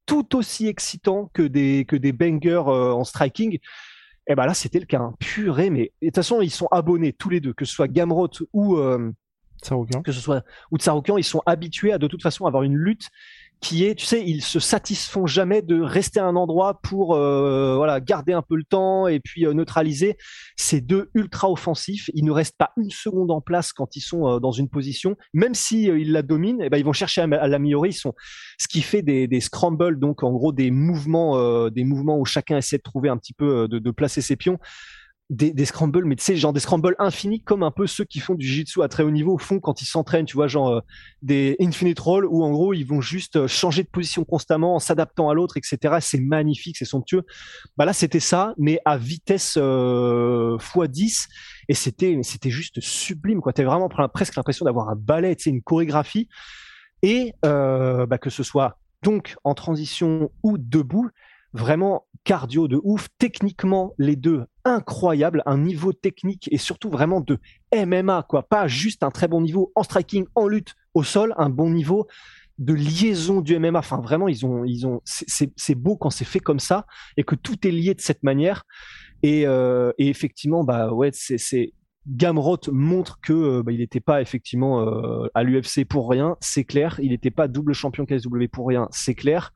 tout 0.06 0.36
aussi 0.36 0.68
excitant 0.68 1.30
que 1.34 1.42
des 1.42 1.86
que 1.86 1.96
des 1.96 2.14
bangers 2.14 2.64
euh, 2.68 2.94
en 2.94 3.04
striking. 3.04 3.56
Et 3.56 4.34
eh 4.34 4.36
ben 4.36 4.46
là, 4.46 4.54
c'était 4.54 4.80
le 4.80 4.86
cas, 4.86 5.00
hein. 5.00 5.14
purée. 5.20 5.70
Mais 5.70 5.94
de 6.02 6.08
toute 6.08 6.16
façon, 6.16 6.42
ils 6.42 6.52
sont 6.52 6.68
abonnés 6.72 7.14
tous 7.14 7.30
les 7.30 7.40
deux, 7.40 7.54
que 7.54 7.66
ce 7.66 7.74
soit 7.74 7.88
Gamrot 7.88 8.30
ou 8.54 8.78
euh, 8.78 9.12
que 10.04 10.12
ce 10.12 10.22
soit 10.22 10.44
ou 10.72 10.78
Tsaroukian, 10.78 11.18
ils 11.18 11.24
sont 11.24 11.42
habitués 11.46 11.92
à 11.92 11.98
de 11.98 12.08
toute 12.08 12.22
façon 12.22 12.46
avoir 12.46 12.64
une 12.64 12.76
lutte 12.76 13.10
qui 13.60 13.86
est, 13.86 13.96
tu 13.96 14.06
sais, 14.06 14.24
ils 14.26 14.44
se 14.44 14.60
satisfont 14.60 15.26
jamais 15.26 15.62
de 15.62 15.82
rester 15.82 16.20
à 16.20 16.26
un 16.26 16.36
endroit 16.36 16.80
pour 16.82 17.16
euh, 17.16 17.76
voilà 17.76 18.00
garder 18.00 18.34
un 18.34 18.42
peu 18.42 18.56
le 18.56 18.64
temps 18.64 19.08
et 19.08 19.20
puis 19.20 19.46
euh, 19.46 19.54
neutraliser. 19.54 20.18
Ces 20.56 20.82
deux 20.82 21.10
ultra 21.16 21.50
offensifs, 21.50 22.10
ils 22.14 22.24
ne 22.24 22.32
restent 22.32 22.58
pas 22.58 22.72
une 22.78 22.92
seconde 22.92 23.32
en 23.32 23.42
place 23.42 23.74
quand 23.74 23.96
ils 23.96 24.02
sont 24.02 24.28
euh, 24.28 24.40
dans 24.40 24.52
une 24.52 24.70
position, 24.70 25.18
même 25.34 25.56
si 25.56 25.84
ils 25.86 26.12
la 26.12 26.22
dominent. 26.22 26.62
Et 26.62 26.66
eh 26.66 26.70
ben 26.70 26.78
ils 26.78 26.86
vont 26.86 26.94
chercher 26.94 27.22
à, 27.22 27.48
l'améliorer. 27.48 27.90
Ils 27.90 27.94
sont 27.94 28.14
ce 28.60 28.68
qui 28.68 28.82
fait 28.82 29.02
des, 29.02 29.28
des 29.28 29.42
scrambles, 29.42 30.00
donc 30.00 30.24
en 30.24 30.32
gros 30.32 30.52
des 30.52 30.72
mouvements, 30.72 31.70
des 31.70 31.84
mouvements 31.84 32.20
où 32.20 32.26
chacun 32.26 32.58
essaie 32.58 32.78
de 32.78 32.84
trouver 32.84 33.10
un 33.10 33.18
petit 33.18 33.34
peu 33.34 33.68
de, 33.68 33.80
de 33.80 33.92
placer 33.92 34.22
ses 34.22 34.36
pions 34.36 34.60
des, 35.30 35.66
scrambles, 35.66 36.06
mais 36.06 36.16
tu 36.16 36.24
sais, 36.24 36.38
genre 36.38 36.54
des 36.54 36.62
scrambles 36.62 36.96
infinis, 37.00 37.42
comme 37.42 37.62
un 37.62 37.72
peu 37.72 37.86
ceux 37.86 38.06
qui 38.06 38.20
font 38.20 38.36
du 38.36 38.48
jiu-jitsu 38.48 38.82
à 38.82 38.88
très 38.88 39.04
haut 39.04 39.12
niveau 39.12 39.38
font 39.38 39.60
quand 39.60 39.82
ils 39.82 39.86
s'entraînent, 39.86 40.26
tu 40.26 40.36
vois, 40.36 40.48
genre 40.48 40.70
euh, 40.70 40.82
des 41.22 41.58
infinite 41.60 42.00
rolls 42.00 42.26
où 42.26 42.44
en 42.46 42.52
gros 42.52 42.74
ils 42.74 42.86
vont 42.86 43.02
juste 43.02 43.36
euh, 43.36 43.48
changer 43.48 43.84
de 43.84 43.90
position 43.90 44.24
constamment 44.24 44.76
en 44.76 44.80
s'adaptant 44.80 45.30
à 45.30 45.34
l'autre, 45.34 45.58
etc. 45.58 45.98
C'est 46.00 46.20
magnifique, 46.20 46.78
c'est 46.78 46.86
somptueux. 46.86 47.24
Bah 47.76 47.84
là, 47.84 47.92
c'était 47.92 48.22
ça, 48.22 48.54
mais 48.58 48.80
à 48.86 48.98
vitesse 48.98 49.58
euh, 49.58 50.58
x10 50.58 51.28
et 51.68 51.74
c'était 51.74 52.18
c'était 52.24 52.50
juste 52.50 52.80
sublime, 52.80 53.42
quoi. 53.42 53.52
T'avais 53.52 53.68
vraiment 53.68 53.90
presque 53.90 54.36
l'impression 54.38 54.64
d'avoir 54.64 54.90
un 54.90 54.96
ballet, 54.96 55.36
tu 55.36 55.44
sais, 55.44 55.50
une 55.50 55.62
chorégraphie 55.62 56.30
et 57.04 57.34
bah, 57.44 58.18
que 58.20 58.30
ce 58.30 58.44
soit 58.44 58.80
donc 59.04 59.36
en 59.44 59.54
transition 59.54 60.32
ou 60.42 60.58
debout, 60.58 61.10
vraiment 61.58 62.08
cardio 62.24 62.68
de 62.68 62.80
ouf, 62.84 63.08
techniquement 63.18 63.94
les 63.98 64.16
deux 64.16 64.46
incroyables, 64.66 65.44
un 65.46 65.58
niveau 65.58 65.94
technique 65.94 66.50
et 66.52 66.58
surtout 66.58 66.90
vraiment 66.90 67.22
de 67.22 67.40
MMA 67.74 68.26
quoi, 68.28 68.44
pas 68.44 68.68
juste 68.68 69.04
un 69.04 69.12
très 69.12 69.28
bon 69.28 69.42
niveau 69.42 69.72
en 69.76 69.84
striking, 69.84 70.26
en 70.36 70.48
lutte 70.48 70.76
au 70.94 71.04
sol, 71.04 71.34
un 71.38 71.50
bon 71.50 71.70
niveau 71.70 72.08
de 72.58 72.74
liaison 72.74 73.42
du 73.42 73.58
MMA. 73.58 73.80
Enfin 73.80 74.02
vraiment 74.02 74.28
ils 74.28 74.46
ont 74.46 74.66
ils 74.66 74.86
ont 74.86 75.02
c'est 75.06 75.76
beau 75.76 75.96
quand 75.96 76.10
c'est 76.10 76.26
fait 76.26 76.40
comme 76.40 76.60
ça 76.60 76.86
et 77.16 77.24
que 77.24 77.36
tout 77.36 77.68
est 77.68 77.72
lié 77.72 77.94
de 77.94 78.02
cette 78.02 78.24
manière 78.24 78.64
et, 79.24 79.48
euh, 79.48 79.92
effectivement 79.98 80.64
bah 80.64 80.92
ouais 80.92 81.12
c'est 81.14 81.74
Gamrot 82.08 82.60
montre 82.72 83.20
que 83.22 83.34
euh, 83.34 83.64
bah, 83.64 83.72
il 83.72 83.80
n'était 83.80 84.00
pas 84.00 84.22
effectivement 84.22 84.82
euh, 84.82 85.28
à 85.34 85.44
l'UFC 85.44 85.86
pour 85.88 86.10
rien, 86.10 86.38
c'est 86.40 86.64
clair. 86.64 87.00
Il 87.04 87.10
n'était 87.10 87.32
pas 87.32 87.50
double 87.50 87.74
champion 87.74 88.06
KSW 88.06 88.48
pour 88.50 88.68
rien, 88.68 88.88
c'est 88.92 89.16
clair. 89.16 89.52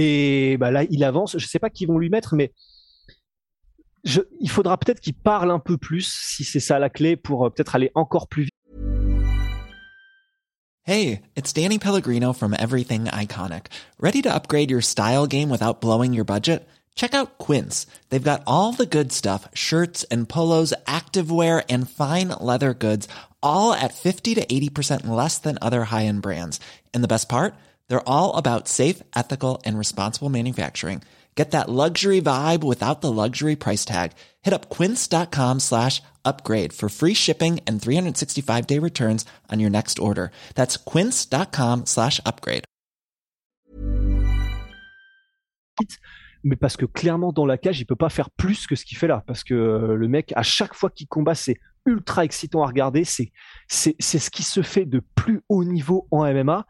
Et 0.00 0.56
bah 0.58 0.70
là, 0.70 0.84
il 0.84 1.02
avance. 1.02 1.32
Je 1.32 1.44
ne 1.44 1.48
sais 1.48 1.58
pas 1.58 1.70
qui 1.70 1.84
vont 1.84 1.98
lui 1.98 2.08
mettre, 2.08 2.36
mais 2.36 2.52
il 4.04 4.48
faudra 4.48 4.78
peut-être 4.78 5.00
qu'il 5.00 5.14
parle 5.14 5.50
un 5.50 5.58
peu 5.58 5.76
plus, 5.76 6.08
si 6.08 6.44
c'est 6.44 6.60
ça 6.60 6.78
la 6.78 6.88
clé, 6.88 7.16
pour 7.16 7.44
euh, 7.44 7.50
peut-être 7.50 7.74
aller 7.74 7.90
encore 7.96 8.28
plus 8.28 8.44
vite. 8.44 8.52
Hey, 10.84 11.22
it's 11.36 11.52
Danny 11.52 11.80
Pellegrino 11.80 12.32
from 12.32 12.54
Everything 12.54 13.06
Iconic. 13.06 13.66
Ready 14.00 14.22
to 14.22 14.32
upgrade 14.32 14.70
your 14.70 14.80
style 14.80 15.26
game 15.26 15.50
without 15.50 15.80
blowing 15.80 16.14
your 16.14 16.24
budget? 16.24 16.66
Check 16.94 17.12
out 17.12 17.38
Quince. 17.38 17.86
They've 18.08 18.22
got 18.22 18.42
all 18.46 18.72
the 18.72 18.86
good 18.86 19.10
stuff 19.12 19.48
shirts 19.52 20.04
and 20.12 20.28
polos, 20.28 20.72
activewear, 20.86 21.64
and 21.68 21.90
fine 21.90 22.28
leather 22.40 22.72
goods, 22.72 23.08
all 23.42 23.72
at 23.74 23.94
50 23.94 24.36
to 24.36 24.46
80% 24.46 25.08
less 25.08 25.38
than 25.38 25.58
other 25.60 25.84
high 25.84 26.06
end 26.06 26.22
brands. 26.22 26.60
And 26.94 27.02
the 27.02 27.08
best 27.08 27.28
part? 27.28 27.54
They're 27.88 28.08
all 28.08 28.36
about 28.36 28.68
safe, 28.68 29.02
ethical, 29.14 29.60
and 29.64 29.78
responsible 29.78 30.28
manufacturing. 30.30 31.02
Get 31.38 31.52
that 31.52 31.68
luxury 31.68 32.20
vibe 32.20 32.64
without 32.64 33.00
the 33.00 33.12
luxury 33.12 33.54
price 33.54 33.84
tag. 33.84 34.10
Hit 34.42 34.52
up 34.52 34.68
quince.com 34.68 35.60
slash 35.60 36.02
upgrade 36.24 36.72
for 36.72 36.88
free 36.88 37.14
shipping 37.14 37.60
and 37.64 37.80
365 37.80 38.66
day 38.66 38.80
returns 38.80 39.24
on 39.48 39.60
your 39.60 39.70
next 39.70 40.00
order. 40.00 40.32
That's 40.56 40.76
quince.com 40.76 41.86
slash 41.86 42.20
upgrade. 42.26 42.64
Mais 46.42 46.56
parce 46.56 46.76
que 46.76 46.86
clairement 46.86 47.32
dans 47.32 47.46
la 47.46 47.56
cage, 47.56 47.78
il 47.80 47.86
peut 47.86 47.94
pas 47.94 48.08
faire 48.08 48.30
plus 48.30 48.66
que 48.66 48.74
ce 48.74 48.84
qu'il 48.84 48.98
fait 48.98 49.06
là. 49.06 49.22
Parce 49.28 49.44
que 49.44 49.54
euh, 49.54 49.94
le 49.94 50.08
mec, 50.08 50.32
à 50.34 50.42
chaque 50.42 50.74
fois 50.74 50.90
qu'il 50.90 51.06
combat, 51.06 51.36
c'est 51.36 51.56
ultra 51.86 52.24
excitant 52.24 52.64
à 52.64 52.66
regarder. 52.66 53.04
C'est 53.04 53.30
ce 53.68 54.30
qui 54.30 54.42
se 54.42 54.62
fait 54.62 54.86
de 54.86 55.00
plus 55.14 55.42
haut 55.48 55.62
niveau 55.62 56.08
en 56.10 56.24
MMA. 56.24 56.66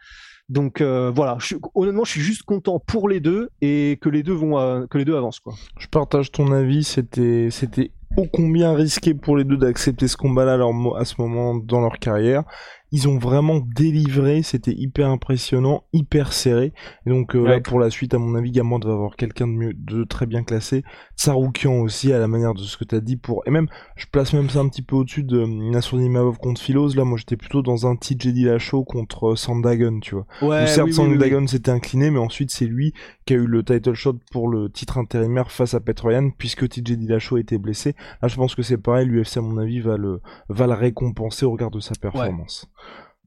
Donc 0.48 0.80
euh, 0.80 1.12
voilà, 1.14 1.36
je 1.40 1.56
honnêtement, 1.74 2.04
je 2.04 2.12
suis 2.12 2.20
juste 2.20 2.42
content 2.42 2.78
pour 2.78 3.08
les 3.08 3.20
deux 3.20 3.50
et 3.60 3.98
que 4.00 4.08
les 4.08 4.22
deux 4.22 4.32
vont, 4.32 4.58
euh, 4.58 4.86
que 4.86 4.96
les 4.96 5.04
deux 5.04 5.16
avancent 5.16 5.40
quoi. 5.40 5.54
Je 5.78 5.86
partage 5.88 6.32
ton 6.32 6.52
avis. 6.52 6.84
C'était, 6.84 7.48
c'était 7.50 7.90
ô 8.16 8.26
combien 8.32 8.72
risqué 8.74 9.12
pour 9.12 9.36
les 9.36 9.44
deux 9.44 9.58
d'accepter 9.58 10.08
ce 10.08 10.16
combat-là 10.16 10.58
à 10.96 11.04
ce 11.04 11.14
moment 11.20 11.54
dans 11.54 11.80
leur 11.80 11.98
carrière 11.98 12.44
ils 12.90 13.08
ont 13.08 13.18
vraiment 13.18 13.60
délivré, 13.60 14.42
c'était 14.42 14.72
hyper 14.72 15.08
impressionnant, 15.08 15.84
hyper 15.92 16.32
serré. 16.32 16.72
Et 17.06 17.10
donc 17.10 17.34
euh, 17.34 17.46
là, 17.46 17.60
pour 17.60 17.78
la 17.78 17.90
suite, 17.90 18.14
à 18.14 18.18
mon 18.18 18.34
avis, 18.34 18.50
Gamand 18.50 18.80
va 18.80 18.92
avoir 18.92 19.16
quelqu'un 19.16 19.46
de 19.46 19.52
mieux, 19.52 19.72
de 19.74 20.04
très 20.04 20.26
bien 20.26 20.42
classé. 20.42 20.84
Saroukian 21.16 21.80
aussi, 21.80 22.12
à 22.12 22.18
la 22.18 22.28
manière 22.28 22.54
de 22.54 22.60
ce 22.60 22.76
que 22.76 22.84
tu 22.84 22.94
as 22.94 23.00
dit. 23.00 23.16
Pour 23.16 23.42
et 23.46 23.50
même, 23.50 23.68
je 23.96 24.06
place 24.06 24.32
même 24.32 24.48
ça 24.48 24.60
un 24.60 24.68
petit 24.68 24.82
peu 24.82 24.96
au-dessus 24.96 25.24
de 25.24 25.44
Nassourdimavov 25.44 26.38
contre 26.38 26.60
Philos. 26.60 26.94
Là, 26.94 27.04
moi, 27.04 27.18
j'étais 27.18 27.36
plutôt 27.36 27.62
dans 27.62 27.86
un 27.86 27.96
TJ 27.96 28.28
Dillashaw 28.28 28.84
contre 28.84 29.32
euh, 29.32 29.36
Sandagon, 29.36 30.00
tu 30.00 30.14
vois. 30.14 30.26
Ouais, 30.40 30.66
certes, 30.66 30.92
Sandagon 30.92 31.46
s'était 31.46 31.70
incliné, 31.70 32.10
mais 32.10 32.18
ensuite 32.18 32.50
c'est 32.50 32.66
lui 32.66 32.94
qui 33.26 33.34
a 33.34 33.36
eu 33.36 33.46
le 33.46 33.62
title 33.62 33.94
shot 33.94 34.18
pour 34.32 34.48
le 34.48 34.70
titre 34.70 34.96
intérimaire 34.96 35.50
face 35.50 35.74
à 35.74 35.80
Petroyan, 35.80 36.30
puisque 36.30 36.68
TJ 36.68 36.92
Dillashaw 36.96 37.36
était 37.36 37.58
blessé. 37.58 37.94
Là, 38.22 38.28
je 38.28 38.36
pense 38.36 38.54
que 38.54 38.62
c'est 38.62 38.78
pareil. 38.78 39.06
L'UFC, 39.06 39.36
à 39.36 39.40
mon 39.42 39.58
avis, 39.58 39.80
va 39.80 39.96
le 39.96 40.20
va 40.48 40.66
le 40.66 40.72
récompenser 40.72 41.44
au 41.44 41.50
regard 41.50 41.70
de 41.70 41.80
sa 41.80 41.94
performance. 41.94 42.68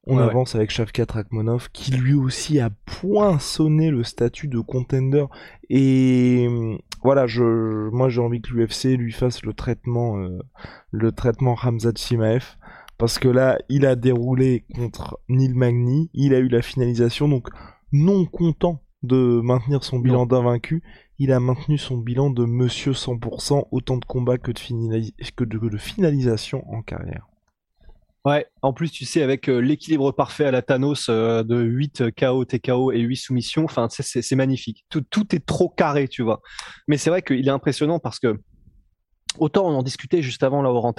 On 0.08 0.18
avance 0.18 0.56
avec 0.56 0.72
Shavkat 0.72 1.06
Rakhmonov 1.10 1.70
qui 1.72 1.92
lui 1.92 2.16
aussi 2.16 2.60
a 2.60 2.72
poinçonné 2.86 3.92
le 3.92 4.04
statut 4.04 4.48
de 4.48 4.60
contender. 4.60 5.26
Et 5.70 6.48
voilà, 7.04 7.28
je 7.28 7.90
moi 7.92 8.10
j'ai 8.10 8.22
envie 8.22 8.42
que 8.42 8.52
l'UFC 8.52 8.98
lui 8.98 9.12
fasse 9.12 9.44
le 9.44 9.54
traitement 9.54 10.18
euh, 10.18 10.40
le 10.90 11.12
traitement 11.12 11.56
Hamzat 11.62 11.94
Shimaev 11.98 12.56
parce 13.02 13.18
que 13.18 13.28
là, 13.28 13.58
il 13.68 13.88
a 13.88 13.96
déroulé 13.96 14.64
contre 14.76 15.20
Neil 15.28 15.56
Magny, 15.56 16.12
il 16.14 16.36
a 16.36 16.38
eu 16.38 16.50
la 16.50 16.62
finalisation. 16.62 17.28
Donc 17.28 17.50
non 17.92 18.28
content 18.28 18.84
de 19.02 19.42
maintenir 19.42 19.84
son 19.84 19.98
bilan 19.98 20.28
d'invaincu, 20.28 20.84
il 21.18 21.32
a 21.32 21.40
maintenu 21.40 21.80
son 21.80 21.98
bilan 21.98 22.30
de 22.30 22.46
monsieur 22.46 22.92
100%, 22.92 23.70
autant 23.72 23.98
de 23.98 24.06
combats 24.06 24.38
que 24.38 24.52
de, 24.52 25.32
que 25.36 25.44
de 25.44 25.78
finalisation 25.78 26.64
en 26.72 26.84
carrière. 26.84 27.31
Ouais, 28.24 28.46
en 28.62 28.72
plus, 28.72 28.92
tu 28.92 29.04
sais, 29.06 29.24
avec 29.24 29.50
euh, 29.50 29.58
l'équilibre 29.58 30.12
parfait 30.12 30.46
à 30.46 30.52
la 30.52 30.62
Thanos 30.62 31.10
euh, 31.10 31.42
de 31.42 31.60
8 31.60 32.12
KO, 32.12 32.46
TKO 32.46 32.92
et 32.92 33.00
8 33.00 33.16
soumissions, 33.16 33.66
enfin, 33.66 33.88
c'est 33.90 34.36
magnifique. 34.36 34.86
Tout, 34.90 35.36
est 35.36 35.44
trop 35.44 35.70
carré, 35.70 36.08
tu 36.08 36.22
vois. 36.22 36.42
Mais 36.88 36.98
c'est 36.98 37.10
vrai 37.10 37.24
qu'il 37.24 37.48
est 37.48 37.52
impressionnant 37.52 37.98
parce 37.98 38.20
que, 38.20 38.40
autant 39.40 39.66
on 39.66 39.74
en 39.74 39.82
discutait 39.82 40.22
juste 40.22 40.44
avant 40.44 40.62
la 40.62 40.70
hors 40.70 40.94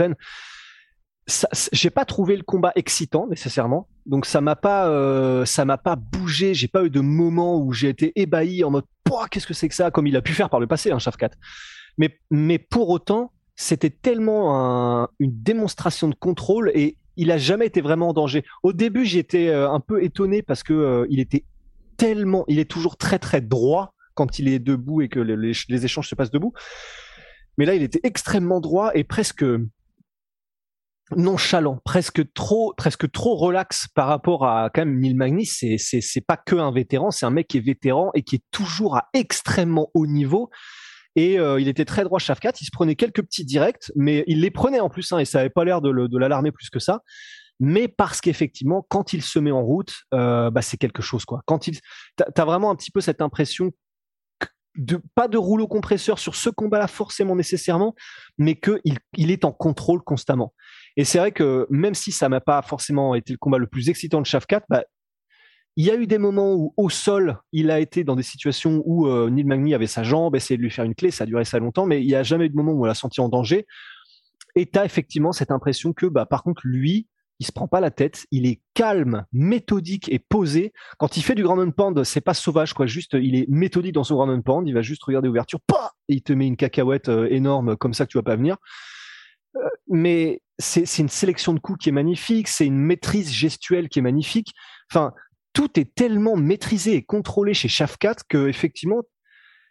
j'ai 1.73 1.91
pas 1.91 2.05
trouvé 2.05 2.37
le 2.37 2.43
combat 2.43 2.73
excitant 2.75 3.29
nécessairement, 3.29 3.87
donc 4.07 4.27
ça 4.27 4.41
m'a 4.41 4.57
pas, 4.57 4.89
euh, 4.89 5.45
m'a 5.65 5.79
pas 5.79 5.95
bougé. 5.95 6.53
J'ai 6.55 6.67
pas 6.67 6.85
eu 6.85 6.91
de 6.91 6.99
moment 6.99 7.63
où 7.63 7.73
j'ai 7.73 7.89
été 7.89 8.13
ébahi 8.21 8.65
en 8.65 8.73
mode, 8.73 8.85
qu'est-ce 9.31 9.47
que 9.47 9.55
c'est 9.55 9.69
que 9.69 9.75
ça, 9.77 9.93
comme 9.93 10.09
il 10.09 10.17
a 10.17 10.23
pu 10.23 10.33
faire 10.33 10.51
par 10.51 10.59
le 10.59 10.67
passé, 10.67 10.91
hein, 10.91 10.99
Shafkat. 10.99 11.31
Mais, 11.99 12.19
mais 12.33 12.59
pour 12.59 12.89
autant, 12.91 13.31
c'était 13.55 13.91
tellement 13.91 15.09
une 15.21 15.43
démonstration 15.43 16.09
de 16.09 16.15
contrôle 16.17 16.73
et 16.75 16.97
il 17.17 17.31
a 17.31 17.39
jamais 17.39 17.67
été 17.67 17.81
vraiment 17.81 18.11
en 18.11 18.13
danger. 18.13 18.45
Au 18.63 18.73
début, 18.73 19.05
j'étais 19.05 19.49
euh, 19.49 19.71
un 19.71 19.81
peu 19.81 20.03
étonné 20.03 20.43
parce 20.43 20.63
que 20.63 20.73
euh, 20.73 21.07
il 21.11 21.21
était 21.21 21.45
tellement, 21.97 22.45
il 22.49 22.59
est 22.59 22.71
toujours 22.71 22.97
très 22.97 23.19
très 23.19 23.41
droit 23.41 23.95
quand 24.15 24.39
il 24.39 24.49
est 24.49 24.59
debout 24.59 25.03
et 25.03 25.09
que 25.09 25.21
les, 25.21 25.85
échanges 25.85 26.09
se 26.09 26.15
passent 26.15 26.31
debout. 26.31 26.53
Mais 27.59 27.65
là, 27.65 27.75
il 27.75 27.83
était 27.83 28.01
extrêmement 28.03 28.61
droit 28.61 28.91
et 28.95 29.05
presque 29.05 29.45
nonchalant, 31.17 31.79
presque 31.85 32.33
trop, 32.33 32.73
presque 32.77 33.07
relax 33.15 33.89
par 33.95 34.07
rapport 34.09 34.47
à 34.47 34.71
quand 34.73 34.85
même 34.85 34.99
Neil 34.99 35.15
Magny. 35.15 35.47
C'est 35.47 35.77
c'est 35.79 36.21
pas 36.21 36.37
que 36.37 36.57
un 36.57 36.73
vétéran, 36.73 37.11
c'est 37.11 37.27
un 37.27 37.31
mec 37.31 37.49
qui 37.49 37.59
est 37.59 37.65
vétéran 37.65 38.11
et 38.15 38.23
qui 38.23 38.37
est 38.37 38.45
toujours 38.51 38.97
à 38.97 39.09
extrêmement 39.13 39.91
haut 39.95 40.07
niveau. 40.07 40.51
Et 41.17 41.39
euh, 41.39 41.61
il 41.61 41.69
était 41.69 41.85
très 41.85 42.05
droit 42.05 42.19
Shafkat. 42.19 42.53
Il 42.61 42.65
se 42.65 42.71
prenait 42.71 42.97
quelques 42.97 43.23
petits 43.23 43.45
directs, 43.45 43.93
mais 43.97 44.25
il 44.27 44.41
les 44.41 44.51
prenait 44.51 44.81
en 44.81 44.89
plus, 44.89 45.13
hein, 45.13 45.19
et 45.19 45.25
ça 45.25 45.41
avait 45.41 45.51
pas 45.51 45.65
l'air 45.65 45.81
de, 45.81 46.19
l'alarmer 46.19 46.53
plus 46.53 46.71
que 46.71 46.79
ça. 46.79 47.03
Mais 47.61 47.87
parce 47.87 48.21
qu'effectivement, 48.21 48.85
quand 48.89 49.13
il 49.13 49.23
se 49.23 49.39
met 49.39 49.53
en 49.53 49.63
route, 49.63 49.95
euh, 50.15 50.51
bah, 50.51 50.63
c'est 50.63 50.79
quelque 50.79 51.03
chose 51.03 51.25
quoi. 51.25 51.43
Quand 51.47 51.69
il, 51.69 51.79
t'as 52.17 52.45
vraiment 52.45 52.71
un 52.71 52.77
petit 52.77 52.91
peu 52.91 53.01
cette 53.01 53.21
impression 53.21 53.71
de 54.77 55.01
pas 55.15 55.29
de 55.29 55.37
rouleau 55.37 55.69
compresseur 55.69 56.19
sur 56.19 56.35
ce 56.35 56.49
combat-là 56.49 56.87
forcément 56.87 57.37
nécessairement, 57.37 57.95
mais 58.39 58.55
que 58.55 58.81
il, 58.85 59.31
est 59.31 59.45
en 59.45 59.53
contrôle 59.53 60.03
constamment. 60.03 60.55
Et 60.97 61.05
c'est 61.05 61.19
vrai 61.19 61.33
que 61.33 61.67
même 61.71 61.95
si 61.95 62.13
ça 62.13 62.29
m'a 62.29 62.41
pas 62.41 62.63
forcément 62.63 63.15
été 63.15 63.33
le 63.33 63.39
combat 63.39 63.59
le 63.59 63.67
plus 63.67 63.89
excitant 63.91 64.21
de 64.21 64.27
Shafkat, 64.27 64.63
il 65.77 65.87
y 65.87 65.91
a 65.91 65.97
eu 65.97 66.07
des 66.07 66.19
moments 66.19 66.55
où, 66.55 66.75
au 66.77 66.91
sol, 66.91 67.39
il 67.53 67.71
a 67.71 67.81
été 67.81 68.05
dans 68.05 68.17
des 68.17 68.23
situations 68.23 68.83
où 68.85 69.07
euh, 69.07 69.31
Neil 69.31 69.45
Magny 69.45 69.75
avait 69.75 69.87
sa 69.87 70.03
jambe, 70.03 70.37
essayait 70.37 70.59
de 70.59 70.63
lui 70.63 70.71
faire 70.71 70.85
une 70.85 70.95
clé, 70.95 71.11
ça 71.11 71.25
a 71.25 71.27
duré 71.27 71.45
ça 71.45 71.59
longtemps, 71.59 71.87
mais 71.87 72.03
il 72.03 72.07
n'y 72.07 72.15
a 72.15 72.23
jamais 72.23 72.47
eu 72.47 72.51
de 72.51 72.57
moment 72.57 72.73
où 72.73 72.83
on 72.83 72.85
l'a 72.85 72.95
senti 72.95 73.21
en 73.21 73.29
danger. 73.29 73.67
Et 74.55 74.67
tu 74.67 74.79
as 74.79 74.85
effectivement 74.85 75.33
cette 75.33 75.51
impression 75.51 75.93
que, 75.93 76.07
bah, 76.07 76.27
par 76.27 76.43
contre, 76.43 76.63
lui, 76.65 77.07
il 77.41 77.47
se 77.47 77.53
prend 77.53 77.67
pas 77.67 77.81
la 77.81 77.91
tête, 77.91 78.27
il 78.31 78.47
est 78.47 78.61
calme, 78.75 79.25
méthodique 79.33 80.13
et 80.13 80.19
posé. 80.19 80.73
Quand 80.99 81.17
il 81.17 81.23
fait 81.23 81.35
du 81.35 81.43
ground 81.43 81.61
and 81.67 81.73
pound, 81.73 82.05
c'est 82.05 82.21
pas 82.21 82.35
sauvage, 82.35 82.75
quoi. 82.75 82.87
Juste, 82.87 83.15
il 83.15 83.35
est 83.35 83.49
méthodique 83.49 83.95
dans 83.95 84.05
son 84.05 84.15
ground 84.15 84.31
and 84.31 84.43
pound, 84.43 84.69
il 84.69 84.75
va 84.75 84.83
juste 84.83 85.03
regarder 85.03 85.29
l'ouverture, 85.29 85.59
et 86.09 86.15
il 86.15 86.23
te 86.23 86.33
met 86.33 86.47
une 86.47 86.57
cacahuète 86.57 87.09
euh, 87.09 87.27
énorme 87.31 87.77
comme 87.77 87.95
ça 87.95 88.05
que 88.05 88.11
tu 88.11 88.19
vas 88.19 88.23
pas 88.23 88.37
venir. 88.37 88.59
Euh, 89.57 89.61
mais 89.89 90.43
c'est 90.59 90.99
une 90.99 91.09
sélection 91.09 91.55
de 91.55 91.59
coups 91.59 91.79
qui 91.83 91.89
est 91.89 91.93
magnifique, 91.93 92.47
c'est 92.47 92.67
une 92.67 92.79
maîtrise 92.79 93.33
gestuelle 93.33 93.89
qui 93.89 93.99
est 93.99 94.03
magnifique. 94.03 94.53
Enfin, 94.91 95.13
tout 95.53 95.79
est 95.79 95.95
tellement 95.95 96.37
maîtrisé 96.37 96.95
et 96.95 97.03
contrôlé 97.03 97.55
chez 97.55 97.69
Shafkat 97.69 98.17
que 98.29 98.49
effectivement 98.49 99.03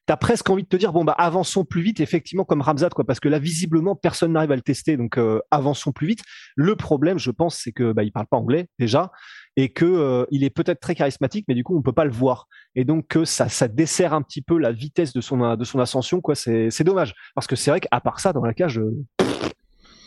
t'as 0.05 0.17
presque 0.17 0.49
envie 0.49 0.63
de 0.63 0.67
te 0.67 0.75
dire 0.75 0.93
bon 0.93 1.03
bah 1.03 1.13
avançons 1.17 1.63
plus 1.63 1.81
vite 1.81 1.99
effectivement 1.99 2.43
comme 2.43 2.61
Ramzat 2.61 2.89
quoi 2.89 3.05
parce 3.05 3.19
que 3.19 3.29
là 3.29 3.39
visiblement 3.39 3.95
personne 3.95 4.33
n'arrive 4.33 4.51
à 4.51 4.55
le 4.55 4.61
tester 4.61 4.97
donc 4.97 5.17
euh, 5.17 5.39
avançons 5.51 5.91
plus 5.91 6.07
vite. 6.07 6.21
Le 6.55 6.75
problème 6.75 7.17
je 7.17 7.31
pense 7.31 7.55
c'est 7.55 7.71
que 7.71 7.93
bah 7.93 8.03
parle 8.13 8.27
pas 8.27 8.37
anglais 8.37 8.67
déjà 8.79 9.11
et 9.57 9.71
que 9.71 9.85
euh, 9.85 10.25
est 10.31 10.49
peut-être 10.49 10.79
très 10.79 10.95
charismatique 10.95 11.45
mais 11.47 11.55
du 11.55 11.63
coup 11.63 11.77
on 11.77 11.81
peut 11.81 11.93
pas 11.93 12.05
le 12.05 12.11
voir. 12.11 12.47
Et 12.75 12.83
donc 12.83 13.07
que 13.07 13.25
ça 13.25 13.47
ça 13.49 13.67
dessert 13.67 14.13
un 14.13 14.21
petit 14.21 14.41
peu 14.41 14.57
la 14.57 14.71
vitesse 14.71 15.13
de 15.13 15.21
son 15.21 15.41
ascension 15.79 16.19
quoi 16.21 16.35
c'est 16.35 16.83
dommage. 16.83 17.13
Parce 17.35 17.47
que 17.47 17.55
c'est 17.55 17.71
vrai 17.71 17.79
qu'à 17.79 18.01
part 18.01 18.19
ça 18.19 18.33
dans 18.33 18.43
la 18.43 18.53
cage 18.53 18.79
euh, 18.79 19.05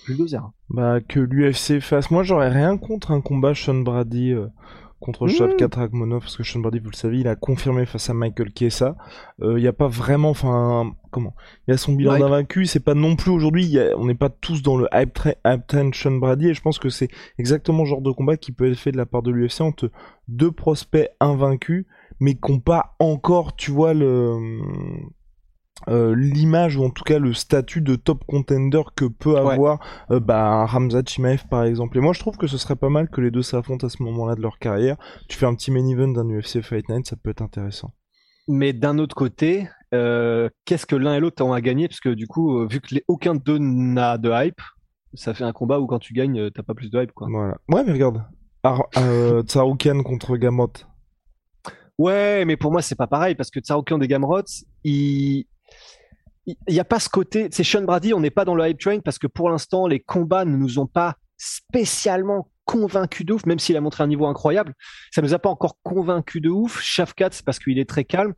plus 0.05 0.19
de 0.19 0.27
zéro. 0.27 0.49
Bah 0.69 1.01
que 1.01 1.21
l'UFC 1.21 1.81
fasse. 1.81 2.11
Moi 2.11 2.25
j'aurais 2.25 2.51
rien 2.51 2.77
contre 2.77 3.11
un 3.13 3.23
combat 3.23 3.55
Sean 3.55 3.81
Brady 3.81 4.35
contre 5.05 5.27
mmh. 5.27 5.57
4 5.57 5.77
Ragmonov, 5.77 6.21
parce 6.21 6.37
que 6.37 6.43
Sean 6.43 6.61
Brady, 6.61 6.79
vous 6.79 6.91
le 6.91 6.97
savez, 6.97 7.21
il 7.21 7.29
a 7.29 7.37
confirmé 7.37 7.85
face 7.85 8.09
à 8.09 8.15
Michael 8.15 8.51
Chiesa. 8.57 8.97
Il 9.39 9.45
euh, 9.45 9.61
n'y 9.61 9.67
a 9.67 9.73
pas 9.73 9.89
vraiment, 9.89 10.31
enfin, 10.31 10.93
comment? 11.11 11.35
Il 11.67 11.73
y 11.73 11.75
a 11.75 11.77
son 11.77 11.93
bilan 11.93 12.19
d'invaincu, 12.19 12.65
c'est 12.65 12.81
pas 12.81 12.95
non 12.95 13.15
plus 13.15 13.31
aujourd'hui, 13.31 13.79
on 13.97 14.07
n'est 14.07 14.15
pas 14.15 14.31
tous 14.31 14.63
dans 14.63 14.77
le 14.77 14.89
hype, 14.95 15.13
train 15.67 15.91
Sean 15.93 16.13
Brady, 16.13 16.49
et 16.49 16.55
je 16.55 16.63
pense 16.63 16.79
que 16.79 16.89
c'est 16.89 17.09
exactement 17.39 17.83
le 17.83 17.89
genre 17.89 18.01
de 18.01 18.11
combat 18.11 18.37
qui 18.37 18.51
peut 18.51 18.71
être 18.71 18.79
fait 18.79 18.93
de 18.93 18.97
la 18.97 19.07
part 19.07 19.23
de 19.23 19.31
l'UFC 19.31 19.61
entre 19.61 19.91
deux 20.29 20.51
prospects 20.51 21.11
invaincus, 21.21 21.85
mais 22.19 22.35
qui 22.35 22.51
n'ont 22.51 22.61
pas 22.61 22.97
encore, 22.99 23.57
tu 23.57 23.71
vois, 23.71 23.93
le 23.93 24.39
euh, 25.89 26.15
l'image 26.15 26.77
ou 26.77 26.85
en 26.85 26.91
tout 26.91 27.05
cas 27.05 27.19
le 27.19 27.33
statut 27.35 27.81
de 27.81 27.97
top 27.97 28.25
contender 28.27 28.83
que 28.97 29.05
peut 29.05 29.37
avoir 29.37 29.81
euh, 30.11 30.21
bah, 30.21 30.65
Ramzat 30.67 31.03
Chimaev 31.07 31.45
par 31.49 31.65
exemple. 31.65 31.99
Et 31.99 32.01
moi 32.01 32.13
je 32.13 32.21
trouve 32.21 32.37
que 32.37 32.47
ce 32.47 32.59
serait 32.59 32.77
pas 32.77 32.89
mal 32.89 33.09
que 33.09 33.21
les 33.21 33.31
deux 33.31 33.43
s'affrontent 33.43 33.87
à 33.87 33.91
ce 33.91 34.03
moment-là 34.03 34.35
de 34.35 34.41
leur 34.41 34.59
carrière. 34.59 34.97
Tu 35.29 35.37
fais 35.37 35.47
un 35.47 35.55
petit 35.55 35.71
main 35.71 35.87
event 35.87 36.09
d'un 36.09 36.29
UFC 36.29 36.61
Fight 36.63 36.89
Night, 36.89 37.07
ça 37.07 37.17
peut 37.17 37.31
être 37.31 37.43
intéressant. 37.43 37.93
Mais 38.49 38.73
d'un 38.73 38.99
autre 38.99 39.15
côté, 39.15 39.69
euh, 39.95 40.49
qu'est-ce 40.65 40.87
que 40.87 40.97
l'un 40.97 41.15
et 41.15 41.21
l'autre 41.21 41.43
ont 41.45 41.53
à 41.53 41.61
gagner? 41.61 41.89
Parce 41.89 42.01
que 42.01 42.11
du 42.11 42.27
coup, 42.27 42.67
vu 42.67 42.81
que 42.81 42.95
les, 42.95 43.05
aucun 43.09 43.35
d'eux 43.35 43.59
n'a 43.59 44.19
de 44.19 44.31
hype, 44.31 44.61
ça 45.15 45.35
fait 45.35 45.45
un 45.45 45.53
combat 45.53 45.81
où 45.81 45.87
quand 45.87 45.99
tu 45.99 46.13
gagnes, 46.13 46.51
t'as 46.51 46.63
pas 46.63 46.75
plus 46.75 46.91
de 46.91 47.03
hype 47.03 47.13
quoi. 47.13 47.29
Voilà. 47.31 47.57
Ouais, 47.69 47.83
mais 47.87 47.93
regarde, 47.93 48.23
Ar 48.63 48.83
Tsaroukian 49.47 50.03
contre 50.03 50.37
Gamrot. 50.37 50.73
Ouais, 51.99 52.45
mais 52.45 52.57
pour 52.57 52.73
moi, 52.73 52.83
c'est 52.83 52.97
pas 52.97 53.07
pareil 53.07 53.35
parce 53.35 53.51
que 53.51 53.61
Tsaroukian 53.61 54.01
et 54.01 54.09
Gamrot, 54.09 54.43
il 54.83 55.47
il 56.47 56.57
n'y 56.69 56.81
a 56.81 56.85
pas 56.85 57.01
ce 57.01 57.09
côté. 57.09 57.49
C'est 57.51 57.65
Sean 57.65 57.83
Brady, 57.83 58.13
on 58.15 58.21
n'est 58.21 58.31
pas 58.31 58.45
dans 58.45 58.55
le 58.55 58.69
hype 58.69 58.79
train 58.79 59.01
parce 59.01 59.19
que 59.19 59.27
pour 59.27 59.51
l'instant, 59.51 59.87
les 59.87 60.01
combats 60.01 60.45
ne 60.45 60.57
nous 60.57 60.79
ont 60.79 60.87
pas 60.87 61.17
spécialement 61.37 62.51
convaincus 62.65 63.27
de 63.27 63.33
ouf, 63.33 63.47
même 63.47 63.59
s'il 63.59 63.77
a 63.77 63.81
montré 63.81 64.05
un 64.05 64.07
niveau 64.07 64.27
incroyable. 64.27 64.75
Ça 65.11 65.23
nous 65.23 65.35
a 65.35 65.39
pas 65.39 65.51
encore 65.51 65.79
convaincus 65.83 66.43
de 66.43 66.51
ouf. 66.51 66.81
Shafkat, 66.81 67.31
c'est 67.33 67.45
parce 67.45 67.59
qu'il 67.59 67.79
est 67.79 67.89
très 67.89 68.05
calme. 68.05 68.35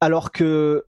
Alors 0.00 0.32
que 0.32 0.84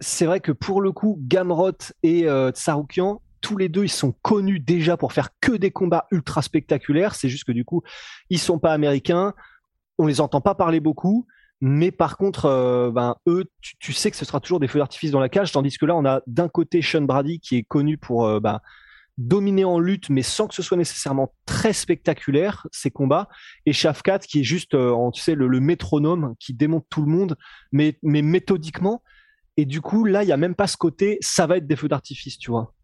c'est 0.00 0.26
vrai 0.26 0.40
que 0.40 0.52
pour 0.52 0.80
le 0.80 0.92
coup, 0.92 1.18
Gamrot 1.20 1.72
et 2.02 2.26
euh, 2.26 2.50
Tsaroukian, 2.50 3.20
tous 3.40 3.56
les 3.56 3.68
deux, 3.68 3.84
ils 3.84 3.90
sont 3.90 4.12
connus 4.22 4.60
déjà 4.60 4.96
pour 4.96 5.12
faire 5.12 5.28
que 5.40 5.52
des 5.52 5.70
combats 5.70 6.06
ultra 6.10 6.40
spectaculaires. 6.40 7.14
C'est 7.14 7.28
juste 7.28 7.44
que 7.44 7.52
du 7.52 7.64
coup, 7.64 7.82
ils 8.30 8.38
sont 8.38 8.58
pas 8.58 8.72
américains. 8.72 9.34
On 9.98 10.06
les 10.06 10.20
entend 10.20 10.40
pas 10.40 10.54
parler 10.54 10.80
beaucoup. 10.80 11.26
Mais 11.66 11.90
par 11.90 12.18
contre, 12.18 12.44
euh, 12.44 12.90
ben, 12.90 13.16
eux, 13.26 13.46
tu, 13.80 13.94
sais 13.94 14.10
que 14.10 14.18
ce 14.18 14.26
sera 14.26 14.38
toujours 14.38 14.60
des 14.60 14.68
feux 14.68 14.78
d'artifice 14.78 15.10
dans 15.10 15.18
la 15.18 15.30
cage, 15.30 15.50
tandis 15.50 15.78
que 15.78 15.86
là, 15.86 15.96
on 15.96 16.04
a 16.04 16.20
d'un 16.26 16.46
côté 16.46 16.82
Sean 16.82 17.00
Brady 17.00 17.40
qui 17.40 17.56
est 17.56 17.62
connu 17.62 17.96
pour 17.96 18.26
euh, 18.26 18.38
ben, 18.38 18.60
dominer 19.16 19.64
en 19.64 19.78
lutte, 19.78 20.10
mais 20.10 20.20
sans 20.20 20.46
que 20.46 20.54
ce 20.54 20.60
soit 20.60 20.76
nécessairement 20.76 21.32
très 21.46 21.72
spectaculaire, 21.72 22.66
ces 22.70 22.90
combats, 22.90 23.30
et 23.64 23.72
Shafkat 23.72 24.18
qui 24.18 24.40
est 24.40 24.44
juste, 24.44 24.74
euh, 24.74 24.94
tu 25.14 25.22
sais, 25.22 25.34
le, 25.34 25.48
métronome 25.58 26.34
qui 26.38 26.52
démonte 26.52 26.84
tout 26.90 27.00
le 27.00 27.10
monde, 27.10 27.34
mais, 27.72 27.98
mais 28.02 28.20
méthodiquement. 28.20 29.02
Et 29.56 29.64
du 29.64 29.80
coup, 29.80 30.04
là, 30.04 30.22
il 30.22 30.26
n'y 30.26 30.32
a 30.32 30.36
même 30.36 30.54
pas 30.54 30.66
ce 30.66 30.76
côté, 30.76 31.16
ça 31.22 31.46
va 31.46 31.56
être 31.56 31.66
des 31.66 31.76
feux 31.76 31.88
d'artifice, 31.88 32.36
tu 32.36 32.50
vois. 32.50 32.74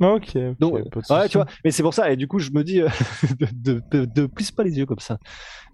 Ok. 0.00 0.36
Donc, 0.60 0.74
ouais, 0.74 1.28
tu 1.28 1.38
vois. 1.38 1.46
Mais 1.64 1.70
c'est 1.70 1.82
pour 1.82 1.94
ça. 1.94 2.10
Et 2.10 2.16
du 2.16 2.28
coup, 2.28 2.38
je 2.38 2.50
me 2.50 2.62
dis, 2.62 2.80
euh, 2.80 2.88
de, 3.52 3.82
de, 3.90 4.04
de, 4.04 4.26
plus 4.26 4.50
pas 4.50 4.62
les 4.62 4.78
yeux 4.78 4.86
comme 4.86 5.00
ça. 5.00 5.18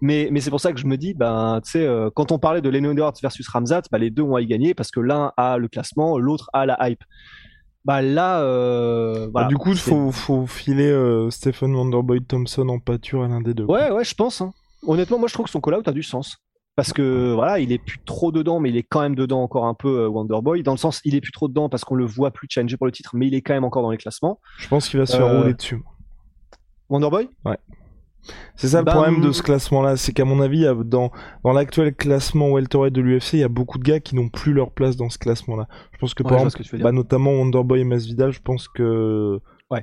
Mais, 0.00 0.28
mais 0.30 0.40
c'est 0.40 0.50
pour 0.50 0.60
ça 0.60 0.72
que 0.72 0.80
je 0.80 0.86
me 0.86 0.96
dis, 0.96 1.14
ben, 1.14 1.60
tu 1.64 1.72
sais, 1.72 1.86
euh, 1.86 2.10
quand 2.14 2.32
on 2.32 2.38
parlait 2.38 2.60
de 2.60 2.68
Lennon 2.68 2.94
versus 3.20 3.48
Ramzat, 3.48 3.82
ben, 3.90 3.98
les 3.98 4.10
deux 4.10 4.22
ont 4.22 4.36
à 4.36 4.40
y 4.40 4.46
gagner 4.46 4.74
parce 4.74 4.90
que 4.90 5.00
l'un 5.00 5.32
a 5.36 5.58
le 5.58 5.68
classement, 5.68 6.18
l'autre 6.18 6.48
a 6.52 6.66
la 6.66 6.76
hype. 6.88 7.04
Bah 7.84 8.00
là, 8.00 8.40
euh, 8.40 9.28
voilà, 9.30 9.48
du 9.48 9.58
coup, 9.58 9.72
il 9.72 9.78
faut, 9.78 10.10
faut 10.10 10.46
filer 10.46 10.90
euh, 10.90 11.28
Stephen 11.30 11.74
Wonderboy 11.74 12.24
Thompson 12.24 12.66
en 12.70 12.78
pâture 12.78 13.22
à 13.22 13.28
l'un 13.28 13.42
des 13.42 13.52
deux. 13.52 13.64
Ouais, 13.64 13.90
ouais, 13.90 14.04
je 14.04 14.14
pense. 14.14 14.40
Hein. 14.40 14.52
Honnêtement, 14.86 15.18
moi, 15.18 15.28
je 15.28 15.34
trouve 15.34 15.44
que 15.44 15.52
son 15.52 15.60
call-out 15.60 15.86
a 15.86 15.92
du 15.92 16.02
sens 16.02 16.38
parce 16.76 16.92
que 16.92 17.32
voilà, 17.32 17.60
il 17.60 17.70
est 17.70 17.78
plus 17.78 17.98
trop 18.04 18.32
dedans, 18.32 18.58
mais 18.58 18.70
il 18.70 18.76
est 18.76 18.82
quand 18.82 19.00
même 19.00 19.14
dedans 19.14 19.42
encore 19.42 19.66
un 19.66 19.74
peu 19.74 20.00
euh, 20.00 20.08
Wonderboy. 20.08 20.62
Dans 20.62 20.72
le 20.72 20.78
sens, 20.78 21.00
il 21.04 21.14
est 21.14 21.20
plus 21.20 21.32
trop 21.32 21.48
dedans 21.48 21.68
parce 21.68 21.84
qu'on 21.84 21.94
le 21.94 22.04
voit 22.04 22.32
plus 22.32 22.48
challenger 22.50 22.76
pour 22.76 22.86
le 22.86 22.92
titre, 22.92 23.10
mais 23.14 23.28
il 23.28 23.34
est 23.34 23.42
quand 23.42 23.54
même 23.54 23.64
encore 23.64 23.82
dans 23.82 23.90
les 23.90 23.96
classements. 23.96 24.40
Je 24.58 24.66
pense 24.68 24.88
qu'il 24.88 24.98
va 24.98 25.06
se 25.06 25.16
faire 25.16 25.26
euh, 25.26 25.40
rouler 25.40 25.54
dessus. 25.54 25.80
Wonderboy 26.88 27.28
Ouais. 27.44 27.58
C'est 28.56 28.68
ça 28.68 28.78
le 28.78 28.86
bah, 28.86 28.92
problème 28.92 29.20
de 29.20 29.32
ce 29.32 29.42
classement-là, 29.42 29.98
c'est 29.98 30.12
qu'à 30.12 30.24
mon 30.24 30.40
avis, 30.40 30.66
dans, 30.86 31.12
dans 31.44 31.52
l'actuel 31.52 31.94
classement 31.94 32.50
welterweight 32.50 32.92
de 32.92 33.02
l'UFC, 33.02 33.34
il 33.34 33.40
y 33.40 33.44
a 33.44 33.48
beaucoup 33.48 33.78
de 33.78 33.84
gars 33.84 34.00
qui 34.00 34.16
n'ont 34.16 34.30
plus 34.30 34.54
leur 34.54 34.70
place 34.70 34.96
dans 34.96 35.10
ce 35.10 35.18
classement-là. 35.18 35.68
Je 35.92 35.98
pense 35.98 36.14
que 36.14 36.22
par 36.22 36.38
exemple, 36.38 36.78
bah, 36.78 36.90
notamment 36.90 37.32
Wonderboy 37.32 37.80
et 37.80 37.84
Masvidal, 37.84 38.32
je 38.32 38.40
pense 38.40 38.66
que 38.66 39.40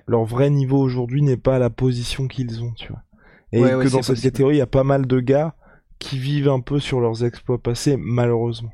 leur 0.07 0.25
vrai 0.25 0.49
niveau 0.49 0.79
aujourd'hui 0.79 1.21
n'est 1.21 1.37
pas 1.37 1.57
à 1.57 1.59
la 1.59 1.69
position 1.69 2.27
qu'ils 2.27 2.63
ont, 2.63 2.71
tu 2.73 2.91
vois. 2.91 3.03
Et 3.51 3.61
que 3.61 3.91
dans 3.91 4.01
cette 4.01 4.21
catégorie, 4.21 4.55
il 4.55 4.59
y 4.59 4.61
a 4.61 4.67
pas 4.67 4.83
mal 4.83 5.05
de 5.05 5.19
gars 5.19 5.53
qui 6.01 6.17
vivent 6.17 6.49
un 6.49 6.59
peu 6.59 6.79
sur 6.79 6.99
leurs 6.99 7.23
exploits 7.23 7.61
passés, 7.61 7.95
malheureusement. 7.95 8.73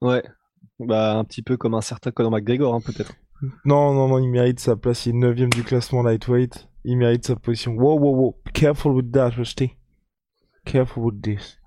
Ouais, 0.00 0.22
bah 0.78 1.18
un 1.18 1.24
petit 1.24 1.42
peu 1.42 1.56
comme 1.56 1.74
un 1.74 1.80
certain 1.80 2.12
Conor 2.12 2.30
McGregor, 2.30 2.74
hein, 2.74 2.80
peut-être. 2.80 3.12
Non, 3.64 3.92
non, 3.92 4.08
non, 4.08 4.18
il 4.18 4.30
mérite 4.30 4.60
sa 4.60 4.76
place, 4.76 5.06
il 5.06 5.10
est 5.10 5.18
9 5.18 5.34
du 5.50 5.64
classement 5.64 6.02
lightweight, 6.02 6.68
il 6.84 6.96
mérite 6.96 7.26
sa 7.26 7.36
position. 7.36 7.74
Wow, 7.74 7.98
wow, 7.98 8.14
wow, 8.14 8.36
careful 8.54 8.92
with 8.92 9.12
that, 9.12 9.30
Rusty. 9.36 9.76
Careful 10.64 11.02
with 11.02 11.20
this. 11.20 11.58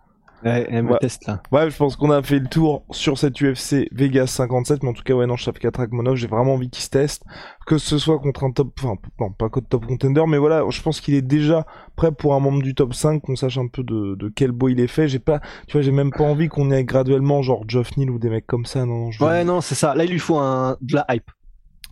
Ouais, 0.44 0.82
ouais. 0.82 0.98
test 1.00 1.28
là. 1.28 1.42
Ouais, 1.52 1.70
je 1.70 1.78
pense 1.78 1.96
qu'on 1.96 2.12
a 2.12 2.22
fait 2.24 2.40
le 2.40 2.48
tour 2.48 2.84
sur 2.92 3.18
cette 3.18 3.42
UFC 3.42 3.88
Vegas 3.92 4.28
57, 4.28 4.84
mais 4.84 4.90
en 4.90 4.94
tout 4.94 5.04
cas, 5.04 5.14
ouais, 5.14 5.28
non, 5.28 5.36
4 5.36 5.80
Akmonov, 5.80 6.16
j'ai 6.16 6.28
vraiment 6.28 6.54
envie 6.54 6.70
qu'il 6.70 6.84
se 6.84 6.90
teste. 6.90 7.24
Que 7.68 7.78
ce 7.78 7.98
soit 7.98 8.20
contre 8.20 8.44
un 8.44 8.52
top, 8.52 8.74
enfin, 8.80 8.96
non, 9.20 9.32
pas 9.32 9.50
contre 9.50 9.68
top 9.68 9.86
contender, 9.86 10.24
mais 10.28 10.38
voilà, 10.38 10.64
je 10.70 10.82
pense 10.82 11.00
qu'il 11.00 11.14
est 11.14 11.22
déjà 11.22 11.66
prêt 11.96 12.12
pour 12.12 12.34
un 12.34 12.40
membre 12.40 12.62
du 12.64 12.74
top 12.74 12.94
5, 12.94 13.22
qu'on 13.22 13.36
sache 13.36 13.58
un 13.58 13.68
peu 13.68 13.84
de, 13.84 14.16
de 14.16 14.30
quel 14.30 14.52
beau 14.52 14.70
il 14.70 14.80
est 14.80 14.88
fait. 14.88 15.08
J'ai 15.08 15.20
pas, 15.20 15.40
tu 15.68 15.74
vois, 15.74 15.82
j'ai 15.82 15.92
même 15.92 16.12
pas 16.12 16.24
envie 16.24 16.48
qu'on 16.48 16.72
ait 16.72 16.84
graduellement, 16.84 17.42
genre 17.42 17.64
Geoff 17.68 17.96
Neal 17.98 18.10
ou 18.10 18.20
des 18.20 18.30
mecs 18.30 18.48
comme 18.48 18.66
ça, 18.66 18.86
non, 18.86 19.12
je 19.12 19.24
Ouais, 19.24 19.44
non, 19.44 19.62
c'est 19.62 19.76
ça. 19.76 19.94
Là, 19.96 20.06
il 20.06 20.12
lui 20.12 20.20
faut 20.20 20.38
un, 20.38 20.78
de 20.82 20.96
la 20.96 21.06
hype 21.10 21.30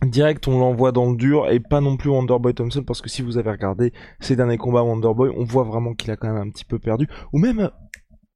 direct 0.06 0.48
on 0.48 0.58
l'envoie 0.58 0.92
dans 0.92 1.10
le 1.10 1.16
dur 1.16 1.50
et 1.50 1.60
pas 1.60 1.80
non 1.80 1.96
plus 1.96 2.08
Wonderboy 2.08 2.54
Thompson 2.54 2.82
parce 2.84 3.02
que 3.02 3.08
si 3.08 3.22
vous 3.22 3.38
avez 3.38 3.50
regardé 3.50 3.92
ses 4.20 4.36
derniers 4.36 4.56
combats 4.56 4.82
Wonderboy 4.82 5.30
on 5.36 5.44
voit 5.44 5.64
vraiment 5.64 5.94
qu'il 5.94 6.10
a 6.10 6.16
quand 6.16 6.28
même 6.28 6.48
un 6.48 6.50
petit 6.50 6.64
peu 6.64 6.78
perdu 6.78 7.08
ou 7.32 7.38
même 7.38 7.70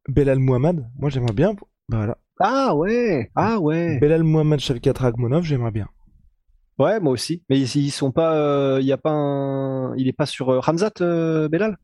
Belal 0.09 0.39
Muhammad, 0.39 0.89
moi 0.99 1.11
j'aimerais 1.11 1.33
bien. 1.33 1.55
Bah 1.89 1.99
voilà. 1.99 2.19
Ah 2.41 2.75
ouais, 2.75 3.31
ah 3.37 3.59
ouais. 3.59 3.99
Belal 3.99 4.25
Muhammad 4.25 4.61
Shavkat 4.61 4.93
Ragmonov, 4.97 5.45
j'aimerais 5.45 5.71
bien. 5.71 5.89
Ouais, 6.79 6.99
moi 6.99 7.13
aussi. 7.13 7.43
Mais 7.49 7.59
ils, 7.59 7.91
sont 7.91 8.11
pas, 8.11 8.35
euh, 8.35 8.79
il 8.81 8.87
y 8.87 8.93
a 8.93 8.97
pas 8.97 9.13
un, 9.13 9.95
il 9.97 10.09
est 10.09 10.13
pas 10.13 10.27
sur 10.27 10.51
euh, 10.51 10.59
Ramzat 10.59 10.91
euh, 11.01 11.49
Belal? 11.49 11.79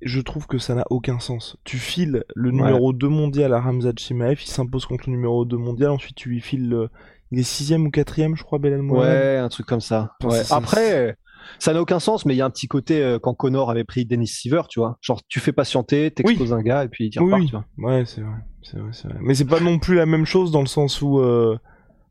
Je 0.00 0.20
trouve 0.20 0.46
que 0.46 0.58
ça 0.58 0.74
n'a 0.74 0.84
aucun 0.90 1.18
sens. 1.18 1.56
Tu 1.64 1.76
files 1.76 2.24
le 2.34 2.50
numéro 2.50 2.92
2 2.92 3.08
mondial 3.08 3.52
à 3.52 3.60
Ramzat 3.60 3.92
Chimaev, 3.96 4.40
il 4.42 4.48
s'impose 4.48 4.86
contre 4.86 5.04
le 5.08 5.12
numéro 5.12 5.44
2 5.44 5.56
mondial, 5.56 5.90
ensuite 5.90 6.16
tu 6.16 6.30
lui 6.30 6.40
files 6.40 6.68
le... 6.68 6.88
Il 7.30 7.38
est 7.38 7.42
sixième 7.42 7.86
ou 7.86 7.90
quatrième, 7.90 8.36
je 8.36 8.44
crois, 8.44 8.58
Belal 8.58 8.82
Muhammad. 8.82 9.08
Ouais, 9.08 9.36
un 9.38 9.48
truc 9.48 9.66
comme 9.66 9.80
ça. 9.80 10.12
Ouais. 10.22 10.42
Après, 10.50 11.16
ça 11.58 11.72
n'a 11.72 11.80
aucun 11.80 11.98
sens, 11.98 12.26
mais 12.26 12.34
il 12.34 12.38
y 12.38 12.42
a 12.42 12.46
un 12.46 12.50
petit 12.50 12.68
côté 12.68 13.02
euh, 13.02 13.18
quand 13.18 13.34
Connor 13.34 13.70
avait 13.70 13.84
pris 13.84 14.04
Dennis 14.04 14.28
Seaver, 14.28 14.62
tu 14.68 14.80
vois. 14.80 14.98
Genre, 15.00 15.20
tu 15.28 15.40
fais 15.40 15.52
patienter, 15.52 16.10
t'exposes 16.10 16.52
un 16.52 16.62
gars 16.62 16.84
et 16.84 16.88
puis 16.88 17.10
il 17.12 17.18
repart, 17.18 17.44
tu 17.44 17.52
vois. 17.52 17.64
Ouais, 17.78 18.04
c'est 18.06 18.20
vrai, 18.20 18.36
c'est 18.62 18.78
vrai, 18.78 18.90
c'est 18.92 19.08
vrai. 19.08 19.18
Mais 19.20 19.34
c'est 19.34 19.44
pas 19.44 19.60
non 19.60 19.78
plus 19.78 19.94
la 19.94 20.06
même 20.06 20.26
chose 20.26 20.50
dans 20.50 20.60
le 20.60 20.66
sens 20.66 21.02
où, 21.02 21.20
euh... 21.20 21.58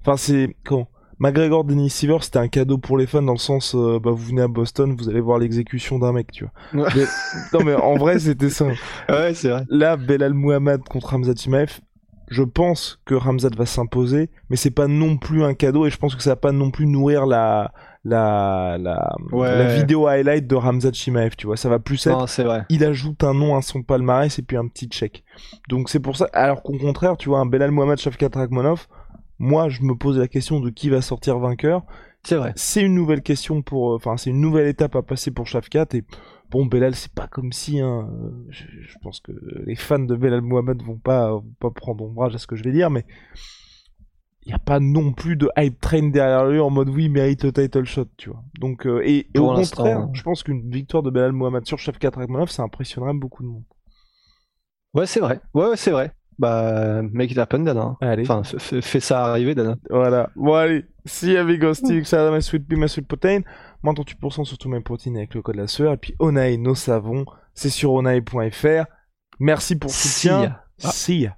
enfin, 0.02 0.18
c'est 0.18 0.56
quand 0.64 0.88
McGregor 1.20 1.64
Dennis 1.64 1.92
Seaver, 1.92 2.18
c'était 2.22 2.40
un 2.40 2.48
cadeau 2.48 2.78
pour 2.78 2.98
les 2.98 3.08
fans 3.08 3.22
dans 3.22 3.34
le 3.34 3.38
sens, 3.38 3.76
euh, 3.76 4.00
bah, 4.00 4.12
vous 4.12 4.18
venez 4.18 4.42
à 4.42 4.48
Boston, 4.48 4.96
vous 4.98 5.10
allez 5.10 5.22
voir 5.22 5.40
l'exécution 5.40 6.00
d'un 6.00 6.12
mec, 6.12 6.32
tu 6.32 6.46
vois. 6.74 6.90
non, 7.54 7.64
mais 7.64 7.76
en 7.76 7.96
vrai, 7.96 8.20
c'était 8.20 8.50
ça. 8.50 8.66
Ouais, 9.10 9.34
c'est 9.34 9.50
vrai. 9.50 9.66
Là, 9.70 9.96
Belal 9.96 10.34
Muhammad 10.34 10.84
contre 10.84 11.14
Hamza 11.14 11.34
Timaev, 11.34 11.80
je 12.30 12.44
pense 12.44 13.00
que 13.06 13.16
Ramzat 13.16 13.56
va 13.56 13.66
s'imposer, 13.66 14.30
mais 14.50 14.56
c'est 14.56 14.72
pas 14.72 14.88
non 14.88 15.18
plus 15.18 15.44
un 15.44 15.54
cadeau 15.54 15.86
et 15.86 15.90
je 15.90 15.98
pense 15.98 16.16
que 16.16 16.24
ça 16.24 16.32
va 16.32 16.36
pas 16.36 16.52
non 16.52 16.72
plus 16.72 16.88
nourrir 16.88 17.26
la 17.26 17.72
la 18.04 18.78
la, 18.80 19.16
la 19.32 19.76
vidéo 19.76 20.08
highlight 20.08 20.48
de 20.48 20.56
Ramzat 20.56 20.94
Chimaev, 20.94 21.36
tu 21.38 21.48
vois, 21.48 21.58
ça 21.58 21.70
va 21.70 21.80
plus 21.80 22.06
être 22.08 22.28
c'est 22.28 22.44
vrai. 22.44 22.66
il 22.70 22.84
ajoute 22.84 23.24
un 23.24 23.34
nom 23.34 23.56
à 23.56 23.62
son 23.62 23.84
palmarès 23.84 24.38
et 24.38 24.42
puis 24.42 24.58
un 24.58 24.68
petit 24.68 24.88
check. 24.88 25.24
Donc 25.70 25.90
c'est 25.90 26.00
pour 26.00 26.18
ça 26.18 26.28
alors 26.34 26.64
qu'au 26.64 26.78
contraire, 26.78 27.18
tu 27.18 27.30
vois, 27.30 27.40
un 27.40 27.46
Belal 27.46 27.72
Mohamed 27.72 27.98
Shavkat 27.98 28.30
Ragmonov, 28.34 28.88
moi 29.40 29.70
je 29.70 29.82
me 29.84 29.96
pose 29.96 30.18
la 30.18 30.28
question 30.28 30.60
de 30.60 30.70
qui 30.70 30.90
va 30.90 31.02
sortir 31.02 31.40
vainqueur. 31.40 31.84
C'est 32.26 32.36
vrai. 32.36 32.54
C'est 32.56 32.82
une 32.82 32.96
nouvelle 32.96 33.22
question 33.22 33.62
pour 33.62 33.94
enfin 33.94 34.18
c'est 34.18 34.30
une 34.30 34.42
nouvelle 34.42 34.68
étape 34.68 34.96
à 34.96 35.02
passer 35.02 35.32
pour 35.32 35.48
Shavkat 35.48 35.88
et 35.94 36.04
Bon, 36.54 36.68
Belal, 36.68 36.94
c'est 36.94 37.12
pas 37.12 37.26
comme 37.26 37.52
si, 37.52 37.80
hein, 37.80 38.08
je, 38.50 38.64
pense 39.02 39.22
que 39.22 39.32
les 39.66 39.76
fans 39.76 39.98
de 39.98 40.16
Belal 40.16 40.42
Mohamed 40.42 40.84
vont 40.84 41.00
pas, 41.00 41.32
vont 41.32 41.56
pas 41.60 41.72
prendre 41.72 42.04
ombrage 42.06 42.36
à 42.36 42.38
ce 42.38 42.46
que 42.46 42.56
je 42.56 42.64
vais 42.64 42.72
dire, 42.72 42.92
mais 42.92 43.08
il 44.46 44.50
n'y 44.50 44.54
a 44.54 44.60
pas 44.60 44.80
non 44.80 45.14
plus 45.14 45.36
de 45.36 45.50
hype 45.58 45.80
train 45.80 46.10
derrière 46.10 46.46
lui 46.46 46.60
en 46.60 46.70
mode 46.70 46.90
oui, 46.90 47.06
il 47.06 47.12
mérite 47.12 47.44
le 47.44 47.54
title 47.54 47.86
shot, 47.86 48.08
tu 48.18 48.30
vois. 48.30 48.44
Donc, 48.60 48.86
euh, 48.86 49.02
et, 49.06 49.28
au 49.38 49.54
contraire, 49.54 50.08
je 50.14 50.22
pense 50.22 50.44
qu'une 50.44 50.70
victoire 50.70 51.04
de 51.04 51.10
Belal 51.10 51.32
Mohamed 51.32 51.66
sur 51.66 51.80
Chef 51.80 51.98
4 51.98 52.18
Ragmanov, 52.18 52.50
ça 52.50 52.64
impressionnerait 52.64 53.14
beaucoup 53.14 53.44
de 53.44 53.48
monde. 53.48 53.64
Ouais, 54.94 55.06
c'est 55.06 55.20
vrai. 55.20 55.42
Ouais, 55.54 55.76
c'est 55.76 55.92
vrai. 55.92 56.12
Bah, 56.38 57.02
make 57.12 57.32
it 57.32 57.38
happen, 57.38 57.60
Dana. 57.60 57.96
Allez. 58.02 58.24
Enfin, 58.24 58.42
fais 58.44 59.00
ça 59.00 59.26
arriver, 59.26 59.56
Dana. 59.56 59.78
Voilà. 59.90 60.30
Bon, 60.36 60.54
allez. 60.54 60.86
Si 61.06 61.36
avec 61.38 61.60
Ghostic, 61.60 62.06
ça 62.06 62.30
ma 62.32 62.42
sweet 62.42 62.68
pea, 62.68 62.78
ma 62.78 62.88
sweet 62.88 63.08
protein 63.08 63.42
moins 63.84 63.94
38% 63.94 64.46
sur 64.46 64.58
tous 64.58 64.70
mes 64.70 64.80
protéines 64.80 65.18
avec 65.18 65.36
le 65.36 65.42
code 65.42 65.58
la 65.58 65.68
sueur. 65.68 65.94
Et 65.94 65.98
puis 65.98 66.16
Onaï, 66.20 66.58
nos 66.58 66.76
savons, 66.76 67.26
c'est 67.54 67.70
sur 67.70 67.94
onaï.fr. 67.94 68.86
Merci 69.40 69.76
pour 69.76 69.90
le 69.90 69.94
soutien. 69.94 70.58
See 70.78 71.22
ya. 71.22 71.38